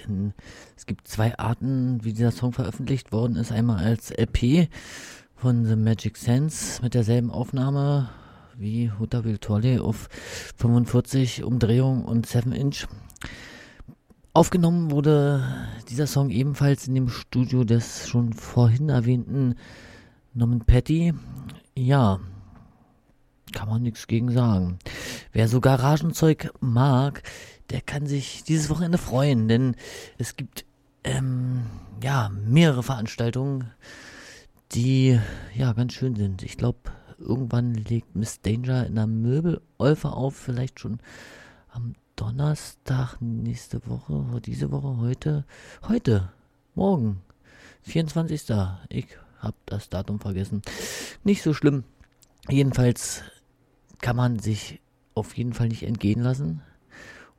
[0.00, 0.34] Denn
[0.76, 3.52] es gibt zwei Arten, wie dieser Song veröffentlicht worden ist.
[3.52, 4.68] Einmal als LP
[5.36, 8.10] von The Magic Sense mit derselben Aufnahme
[8.58, 10.08] wie Hootable Trolley auf
[10.56, 12.88] 45 Umdrehungen und 7 Inch.
[14.32, 15.44] Aufgenommen wurde
[15.88, 19.54] dieser Song ebenfalls in dem Studio des schon vorhin erwähnten
[20.34, 21.14] Norman Petty.
[21.76, 22.18] Ja,
[23.52, 24.78] kann man nichts gegen sagen.
[25.32, 27.22] Wer so Garagenzeug mag,
[27.70, 29.76] der kann sich dieses Wochenende freuen, denn
[30.18, 30.64] es gibt
[31.04, 31.66] ähm,
[32.02, 33.70] ja mehrere Veranstaltungen,
[34.72, 35.18] die
[35.54, 36.42] ja ganz schön sind.
[36.42, 40.98] Ich glaube, irgendwann legt Miss Danger in der Möbel-Olfe auf, vielleicht schon
[41.70, 45.44] am Donnerstag nächste Woche, diese Woche, heute,
[45.88, 46.30] heute,
[46.74, 47.22] morgen,
[47.82, 48.44] 24.
[48.88, 49.06] Ich
[49.40, 50.62] hab das Datum vergessen.
[51.24, 51.84] Nicht so schlimm.
[52.48, 53.22] Jedenfalls
[54.02, 54.80] kann man sich
[55.14, 56.60] auf jeden Fall nicht entgehen lassen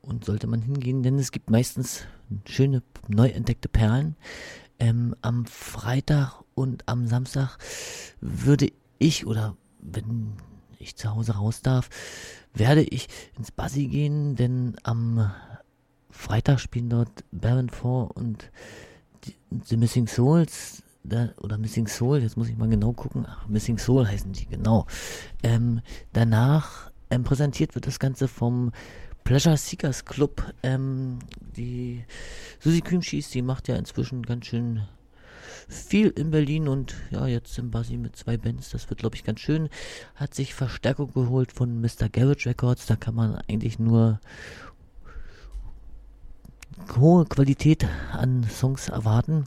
[0.01, 2.05] und sollte man hingehen, denn es gibt meistens
[2.45, 4.15] schöne neu entdeckte Perlen.
[4.79, 7.57] Ähm, am Freitag und am Samstag
[8.19, 10.33] würde ich oder wenn
[10.79, 11.89] ich zu Hause raus darf,
[12.53, 13.07] werde ich
[13.37, 15.31] ins Bassi gehen, denn am
[16.09, 17.85] Freitag spielen dort Baron 4
[18.15, 18.51] und
[19.65, 23.25] The Missing Souls da, oder Missing Soul, jetzt muss ich mal genau gucken.
[23.27, 24.85] Ach, Missing Soul heißen die, genau.
[25.43, 25.81] Ähm,
[26.13, 28.71] danach ähm, präsentiert wird das Ganze vom
[29.23, 30.53] Pleasure Seekers Club.
[30.63, 32.03] Ähm, die
[32.59, 34.83] Susi Kühnschieß, die macht ja inzwischen ganz schön
[35.67, 38.69] viel in Berlin und ja, jetzt im Basi mit zwei Bands.
[38.69, 39.69] Das wird, glaube ich, ganz schön.
[40.15, 42.09] Hat sich Verstärkung geholt von Mr.
[42.11, 42.85] Garage Records.
[42.85, 44.19] Da kann man eigentlich nur
[46.97, 49.45] hohe Qualität an Songs erwarten.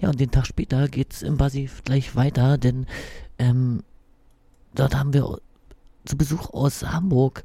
[0.00, 2.86] Ja, und den Tag später geht's im Basi gleich weiter, denn
[3.38, 3.82] ähm,
[4.74, 5.38] dort haben wir
[6.04, 7.42] zu Besuch aus Hamburg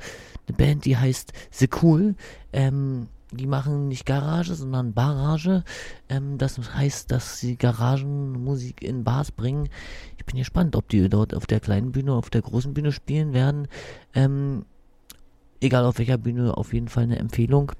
[0.47, 2.15] eine Band, die heißt The Cool.
[2.51, 5.63] Ähm, die machen nicht Garage, sondern Barrage.
[6.09, 9.69] Ähm, das heißt, dass sie Garagenmusik in Bars bringen.
[10.17, 13.33] Ich bin gespannt, ob die dort auf der kleinen Bühne, auf der großen Bühne spielen
[13.33, 13.67] werden.
[14.13, 14.65] Ähm,
[15.61, 17.71] egal auf welcher Bühne, auf jeden Fall eine Empfehlung.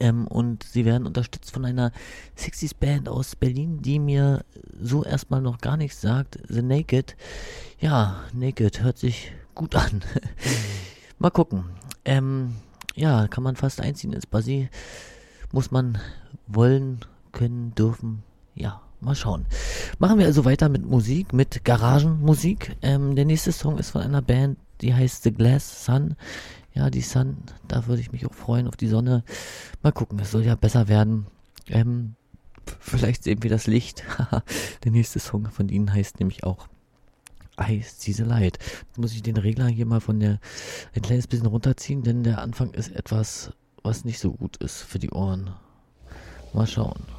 [0.00, 1.92] Ähm, und sie werden unterstützt von einer
[2.36, 4.44] 60s Band aus Berlin, die mir
[4.80, 6.38] so erstmal noch gar nichts sagt.
[6.48, 7.16] The Naked.
[7.80, 10.02] Ja, Naked hört sich gut an.
[11.18, 11.64] Mal gucken.
[12.04, 12.56] Ähm,
[12.94, 14.68] ja, kann man fast einziehen ins Basi.
[15.52, 15.98] Muss man
[16.46, 17.00] wollen,
[17.32, 18.22] können, dürfen.
[18.54, 19.46] Ja, mal schauen.
[19.98, 22.76] Machen wir also weiter mit Musik, mit Garagenmusik.
[22.82, 26.16] Ähm, der nächste Song ist von einer Band, die heißt The Glass Sun.
[26.78, 29.24] Ja, die Sun, da würde ich mich auch freuen auf die Sonne.
[29.82, 31.26] Mal gucken, es soll ja besser werden.
[31.66, 32.14] Ähm,
[32.78, 34.04] vielleicht sehen wir das Licht.
[34.84, 36.68] der nächste Song von ihnen heißt nämlich auch
[37.82, 38.60] See the Light.
[38.60, 40.38] Jetzt muss ich den Regler hier mal von der
[40.94, 43.50] ein kleines bisschen runterziehen, denn der Anfang ist etwas,
[43.82, 45.50] was nicht so gut ist für die Ohren.
[46.54, 47.17] Mal schauen.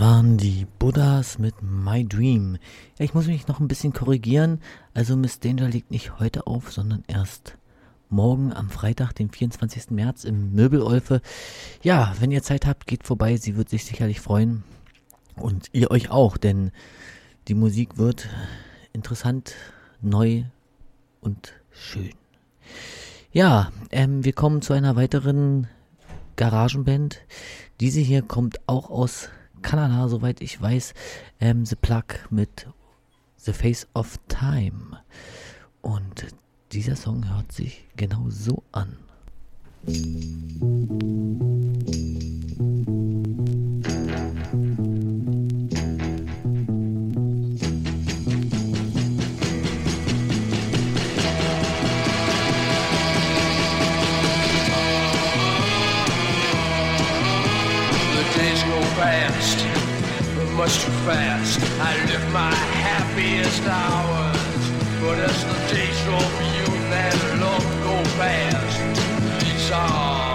[0.00, 2.56] Waren die Buddhas mit My Dream.
[2.98, 4.60] Ja, ich muss mich noch ein bisschen korrigieren.
[4.94, 7.58] Also Miss Danger legt nicht heute auf, sondern erst
[8.08, 9.90] morgen am Freitag, den 24.
[9.90, 11.20] März im Möbelolfe.
[11.82, 13.36] Ja, wenn ihr Zeit habt, geht vorbei.
[13.36, 14.64] Sie wird sich sicherlich freuen.
[15.36, 16.70] Und ihr euch auch, denn
[17.48, 18.30] die Musik wird
[18.94, 19.54] interessant,
[20.00, 20.44] neu
[21.20, 22.14] und schön.
[23.30, 25.68] Ja, ähm, wir kommen zu einer weiteren
[26.36, 27.20] Garagenband.
[27.80, 29.28] Diese hier kommt auch aus
[29.62, 30.94] Kanada, soweit ich weiß.
[31.40, 32.66] Ähm, The Plug mit
[33.36, 34.98] The Face of Time.
[35.80, 36.26] Und
[36.72, 38.96] dieser Song hört sich genau so an.
[39.84, 40.32] The
[60.62, 61.58] much too fast.
[61.80, 64.70] I live my happiest hours,
[65.00, 70.31] but as the days for you that love go fast, these are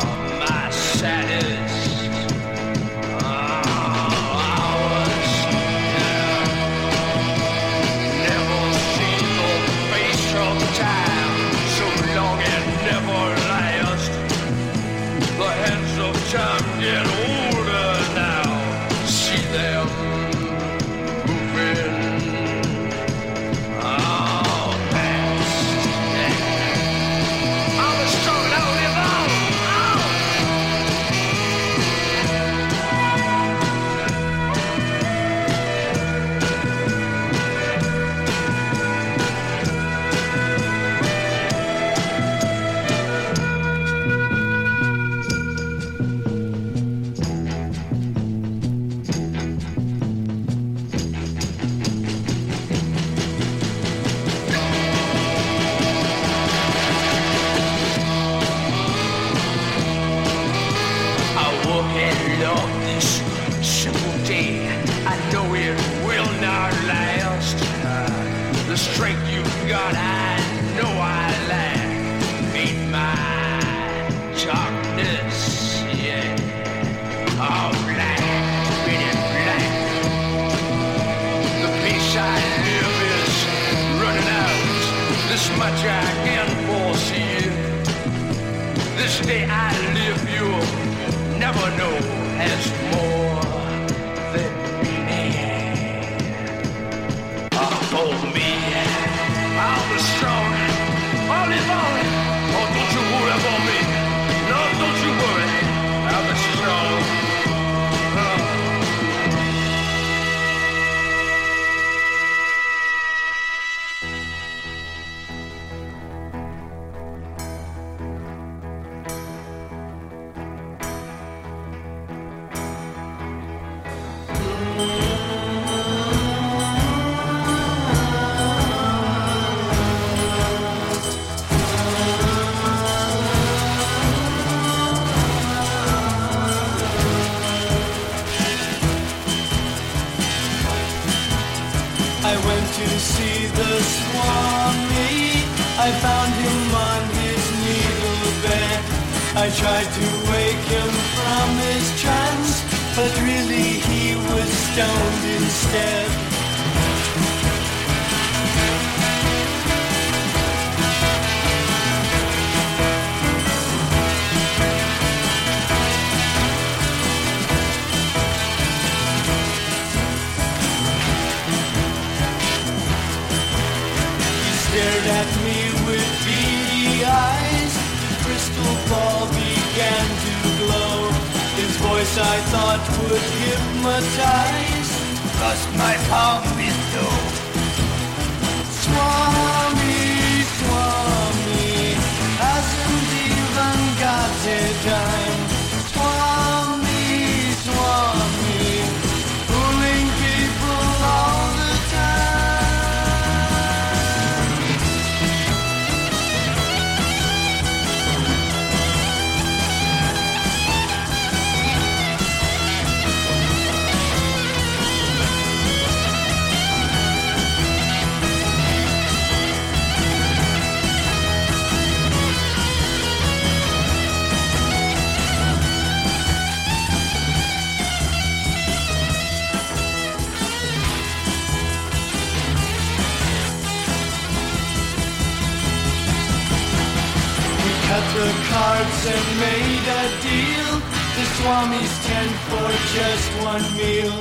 [239.16, 240.72] and made a deal.
[241.16, 244.18] The Swami's tent for just one meal.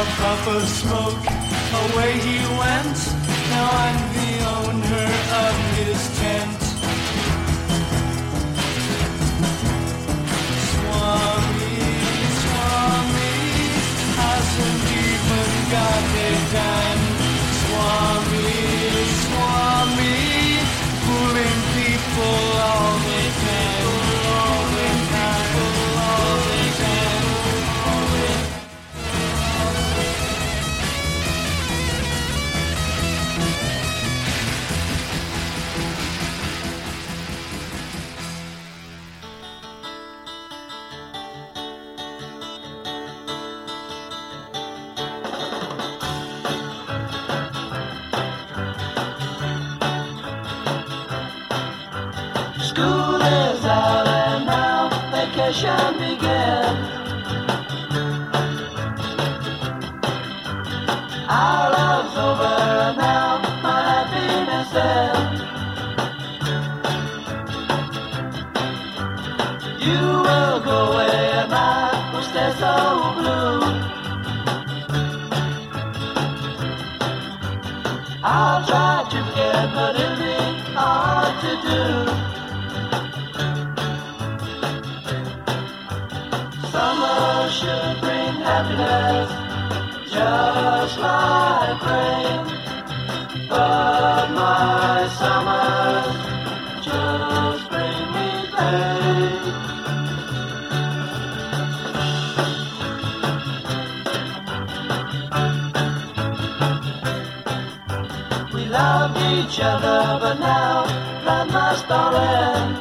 [0.00, 1.24] A puff of smoke,
[1.82, 2.98] away he went.
[3.52, 5.08] Now I'm the owner
[5.44, 6.61] of his tent.
[55.52, 57.01] shall begin.
[91.02, 92.42] my brain,
[93.48, 96.14] but my summers
[96.86, 99.32] just bring me pain.
[108.54, 110.84] We loved each other, but now
[111.24, 112.76] that must all end.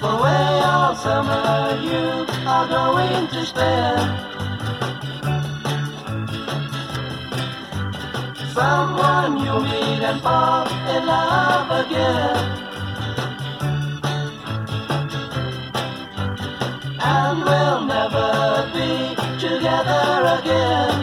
[0.00, 2.17] For way all summer you
[2.48, 3.96] or go into despair.
[8.54, 12.44] Someone you meet and fall in love again.
[17.00, 18.30] And we'll never
[18.74, 18.92] be
[19.44, 20.06] together
[20.38, 20.96] again.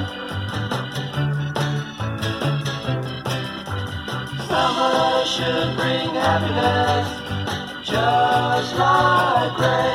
[4.49, 7.07] Summer should bring happiness,
[7.84, 9.94] just like rain.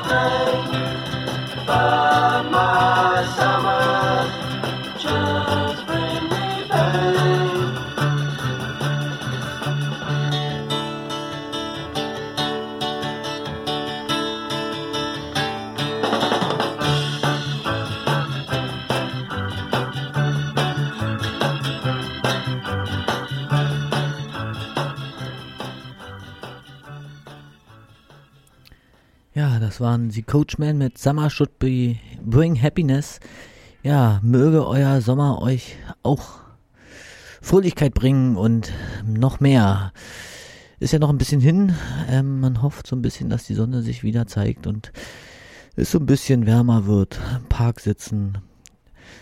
[29.81, 33.19] waren die Coachman mit Summer Should Be Bring Happiness.
[33.81, 36.39] Ja, möge euer Sommer euch auch
[37.41, 38.71] Fröhlichkeit bringen und
[39.03, 39.91] noch mehr.
[40.79, 41.75] Ist ja noch ein bisschen hin.
[42.07, 44.91] Ähm, man hofft so ein bisschen, dass die Sonne sich wieder zeigt und
[45.75, 47.19] es so ein bisschen wärmer wird.
[47.35, 48.37] Im Park sitzen.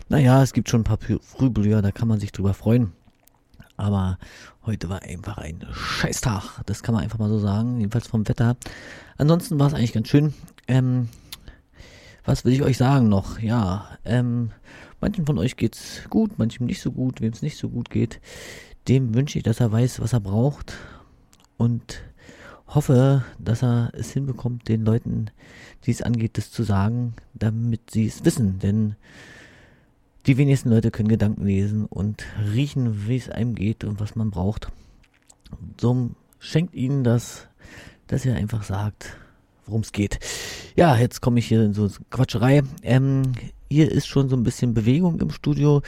[0.09, 2.91] Naja, es gibt schon ein paar Früh- Frühblüher, da kann man sich drüber freuen.
[3.77, 4.17] Aber
[4.65, 6.63] heute war einfach ein Scheißtag.
[6.65, 7.79] Das kann man einfach mal so sagen.
[7.79, 8.57] Jedenfalls vom Wetter.
[9.17, 10.33] Ansonsten war es eigentlich ganz schön.
[10.69, 11.09] Ähm,
[12.23, 13.39] was will ich euch sagen noch?
[13.39, 14.51] Ja, ähm,
[15.01, 17.21] manchen von euch geht's gut, manchem nicht so gut.
[17.21, 18.21] Wem es nicht so gut geht,
[18.87, 20.77] dem wünsche ich, dass er weiß, was er braucht.
[21.57, 22.03] Und
[22.67, 25.31] hoffe, dass er es hinbekommt, den Leuten,
[25.85, 28.59] die es angeht, das zu sagen, damit sie es wissen.
[28.59, 28.95] Denn
[30.27, 32.23] die wenigsten Leute können Gedanken lesen und
[32.53, 34.71] riechen, wie es einem geht und was man braucht.
[35.81, 37.47] So schenkt ihnen das,
[38.05, 39.17] dass ihr einfach sagt,
[39.69, 40.19] worum es geht.
[40.75, 42.63] Ja, jetzt komme ich hier in so Quatscherei.
[42.81, 43.33] Ähm,
[43.69, 45.81] hier ist schon so ein bisschen Bewegung im Studio.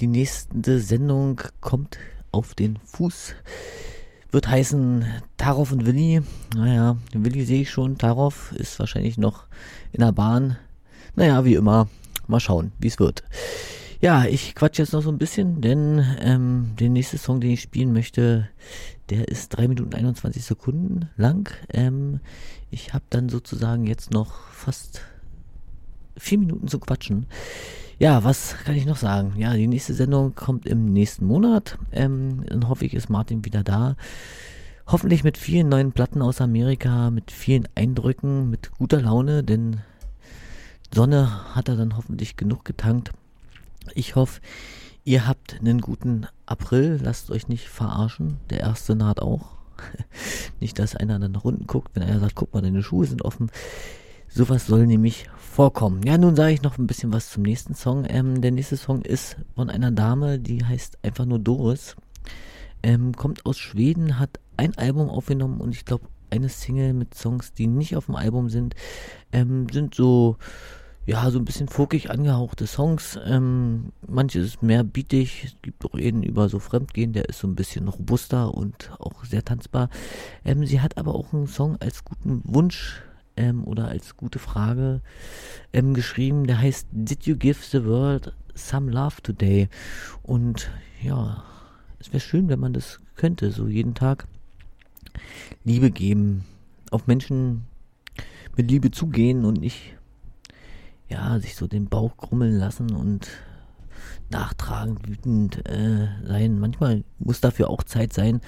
[0.00, 1.98] Die nächste Sendung kommt
[2.32, 3.34] auf den Fuß.
[4.30, 5.06] Wird heißen
[5.36, 6.20] Tarov und Willi.
[6.54, 7.96] Naja, Willi sehe ich schon.
[7.96, 9.44] Tarov ist wahrscheinlich noch
[9.92, 10.56] in der Bahn.
[11.14, 11.88] Naja, wie immer.
[12.26, 13.22] Mal schauen, wie es wird.
[14.00, 17.62] Ja, ich quatsch jetzt noch so ein bisschen, denn ähm, der nächste Song, den ich
[17.62, 18.48] spielen möchte,
[19.10, 21.50] der ist 3 Minuten 21 Sekunden lang.
[21.72, 22.20] Ähm,
[22.70, 25.02] ich habe dann sozusagen jetzt noch fast
[26.16, 27.26] vier Minuten zu quatschen.
[27.98, 29.34] Ja, was kann ich noch sagen?
[29.36, 31.78] Ja, die nächste Sendung kommt im nächsten Monat.
[31.90, 33.96] Ähm, dann hoffe ich, ist Martin wieder da.
[34.86, 39.80] Hoffentlich mit vielen neuen Platten aus Amerika, mit vielen Eindrücken, mit guter Laune, denn
[40.94, 43.10] Sonne hat er dann hoffentlich genug getankt.
[43.94, 44.40] Ich hoffe,
[45.08, 47.00] ihr habt einen guten April.
[47.02, 48.36] Lasst euch nicht verarschen.
[48.50, 49.56] Der erste naht auch.
[50.60, 53.24] nicht, dass einer dann nach unten guckt, wenn einer sagt, guck mal, deine Schuhe sind
[53.24, 53.50] offen.
[54.28, 56.02] Sowas soll nämlich vorkommen.
[56.04, 58.04] Ja, nun sage ich noch ein bisschen was zum nächsten Song.
[58.06, 61.96] Ähm, der nächste Song ist von einer Dame, die heißt einfach nur Doris.
[62.82, 67.54] Ähm, kommt aus Schweden, hat ein Album aufgenommen und ich glaube eine Single mit Songs,
[67.54, 68.74] die nicht auf dem Album sind,
[69.32, 70.36] ähm, sind so
[71.08, 73.18] ja, so ein bisschen folkig angehauchte Songs.
[73.24, 75.44] Ähm, manches ist mehr beatig.
[75.46, 79.24] Es gibt auch einen über so Fremdgehen, der ist so ein bisschen robuster und auch
[79.24, 79.88] sehr tanzbar.
[80.44, 83.00] Ähm, sie hat aber auch einen Song als guten Wunsch
[83.38, 85.00] ähm, oder als gute Frage
[85.72, 89.70] ähm, geschrieben, der heißt Did you give the world some love today?
[90.22, 90.70] Und
[91.00, 91.42] ja,
[92.00, 94.28] es wäre schön, wenn man das könnte, so jeden Tag
[95.64, 96.44] Liebe geben,
[96.90, 97.64] auf Menschen
[98.58, 99.97] mit Liebe zugehen und nicht
[101.08, 103.28] ja, sich so den Bauch krummeln lassen und
[104.30, 106.58] nachtragend, wütend äh, sein.
[106.58, 108.40] Manchmal muss dafür auch Zeit sein,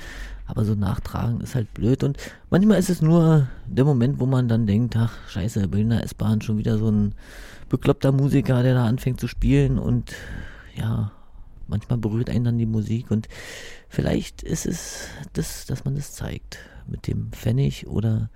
[0.47, 2.05] aber so nachtragen ist halt blöd.
[2.05, 2.19] Und
[2.51, 6.59] manchmal ist es nur der Moment, wo man dann denkt, ach scheiße, Berliner S-Bahn schon
[6.59, 7.15] wieder so ein
[7.69, 10.13] bekloppter Musiker, der da anfängt zu spielen und
[10.75, 11.13] ja,
[11.67, 13.29] manchmal berührt einen dann die Musik und
[13.89, 16.59] vielleicht ist es das, dass man das zeigt.
[16.87, 18.31] Mit dem Pfennig oder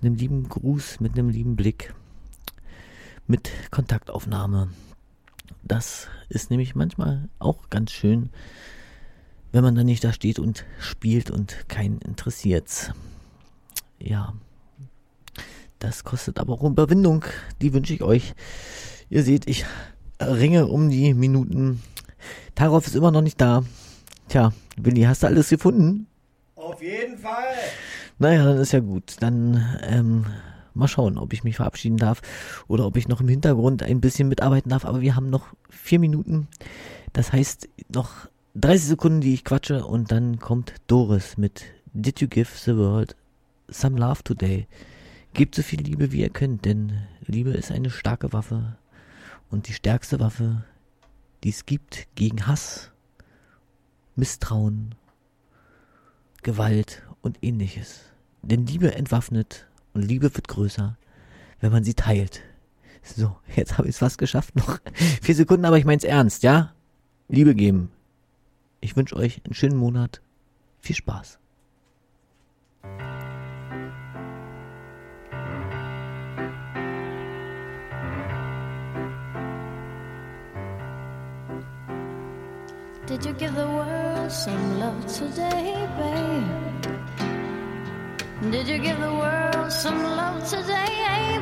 [0.00, 1.94] mit einem lieben Gruß, mit einem lieben Blick
[3.26, 4.68] mit Kontaktaufnahme.
[5.62, 8.30] Das ist nämlich manchmal auch ganz schön,
[9.52, 12.92] wenn man dann nicht da steht und spielt und keinen interessiert's.
[13.98, 14.34] Ja,
[15.78, 17.24] das kostet aber auch Überwindung.
[17.60, 18.34] Die wünsche ich euch.
[19.10, 19.64] Ihr seht, ich
[20.20, 21.82] ringe um die Minuten.
[22.54, 23.64] Tarov ist immer noch nicht da.
[24.28, 26.06] Tja, Willi, hast du alles gefunden?
[26.54, 27.54] Auf jeden Fall.
[28.18, 29.16] Naja, dann ist ja gut.
[29.20, 30.26] Dann ähm,
[30.74, 32.22] Mal schauen, ob ich mich verabschieden darf
[32.68, 34.84] oder ob ich noch im Hintergrund ein bisschen mitarbeiten darf.
[34.84, 36.48] Aber wir haben noch vier Minuten.
[37.12, 42.28] Das heißt, noch 30 Sekunden, die ich quatsche und dann kommt Doris mit Did you
[42.28, 43.16] give the world
[43.68, 44.66] some love today?
[45.34, 46.92] Gebt so viel Liebe, wie ihr könnt, denn
[47.26, 48.76] Liebe ist eine starke Waffe
[49.50, 50.64] und die stärkste Waffe,
[51.44, 52.90] die es gibt gegen Hass,
[54.16, 54.94] Misstrauen,
[56.42, 58.00] Gewalt und ähnliches.
[58.42, 60.96] Denn Liebe entwaffnet und Liebe wird größer,
[61.60, 62.42] wenn man sie teilt.
[63.02, 64.56] So, jetzt habe ich es fast geschafft.
[64.56, 64.78] Noch
[65.22, 66.72] vier Sekunden, aber ich meine es ernst, ja?
[67.28, 67.90] Liebe geben.
[68.80, 70.20] Ich wünsche euch einen schönen Monat.
[70.80, 71.38] Viel Spaß.
[83.06, 86.61] Did you give the world some love today, babe?
[88.50, 91.41] Did you give the world some love today?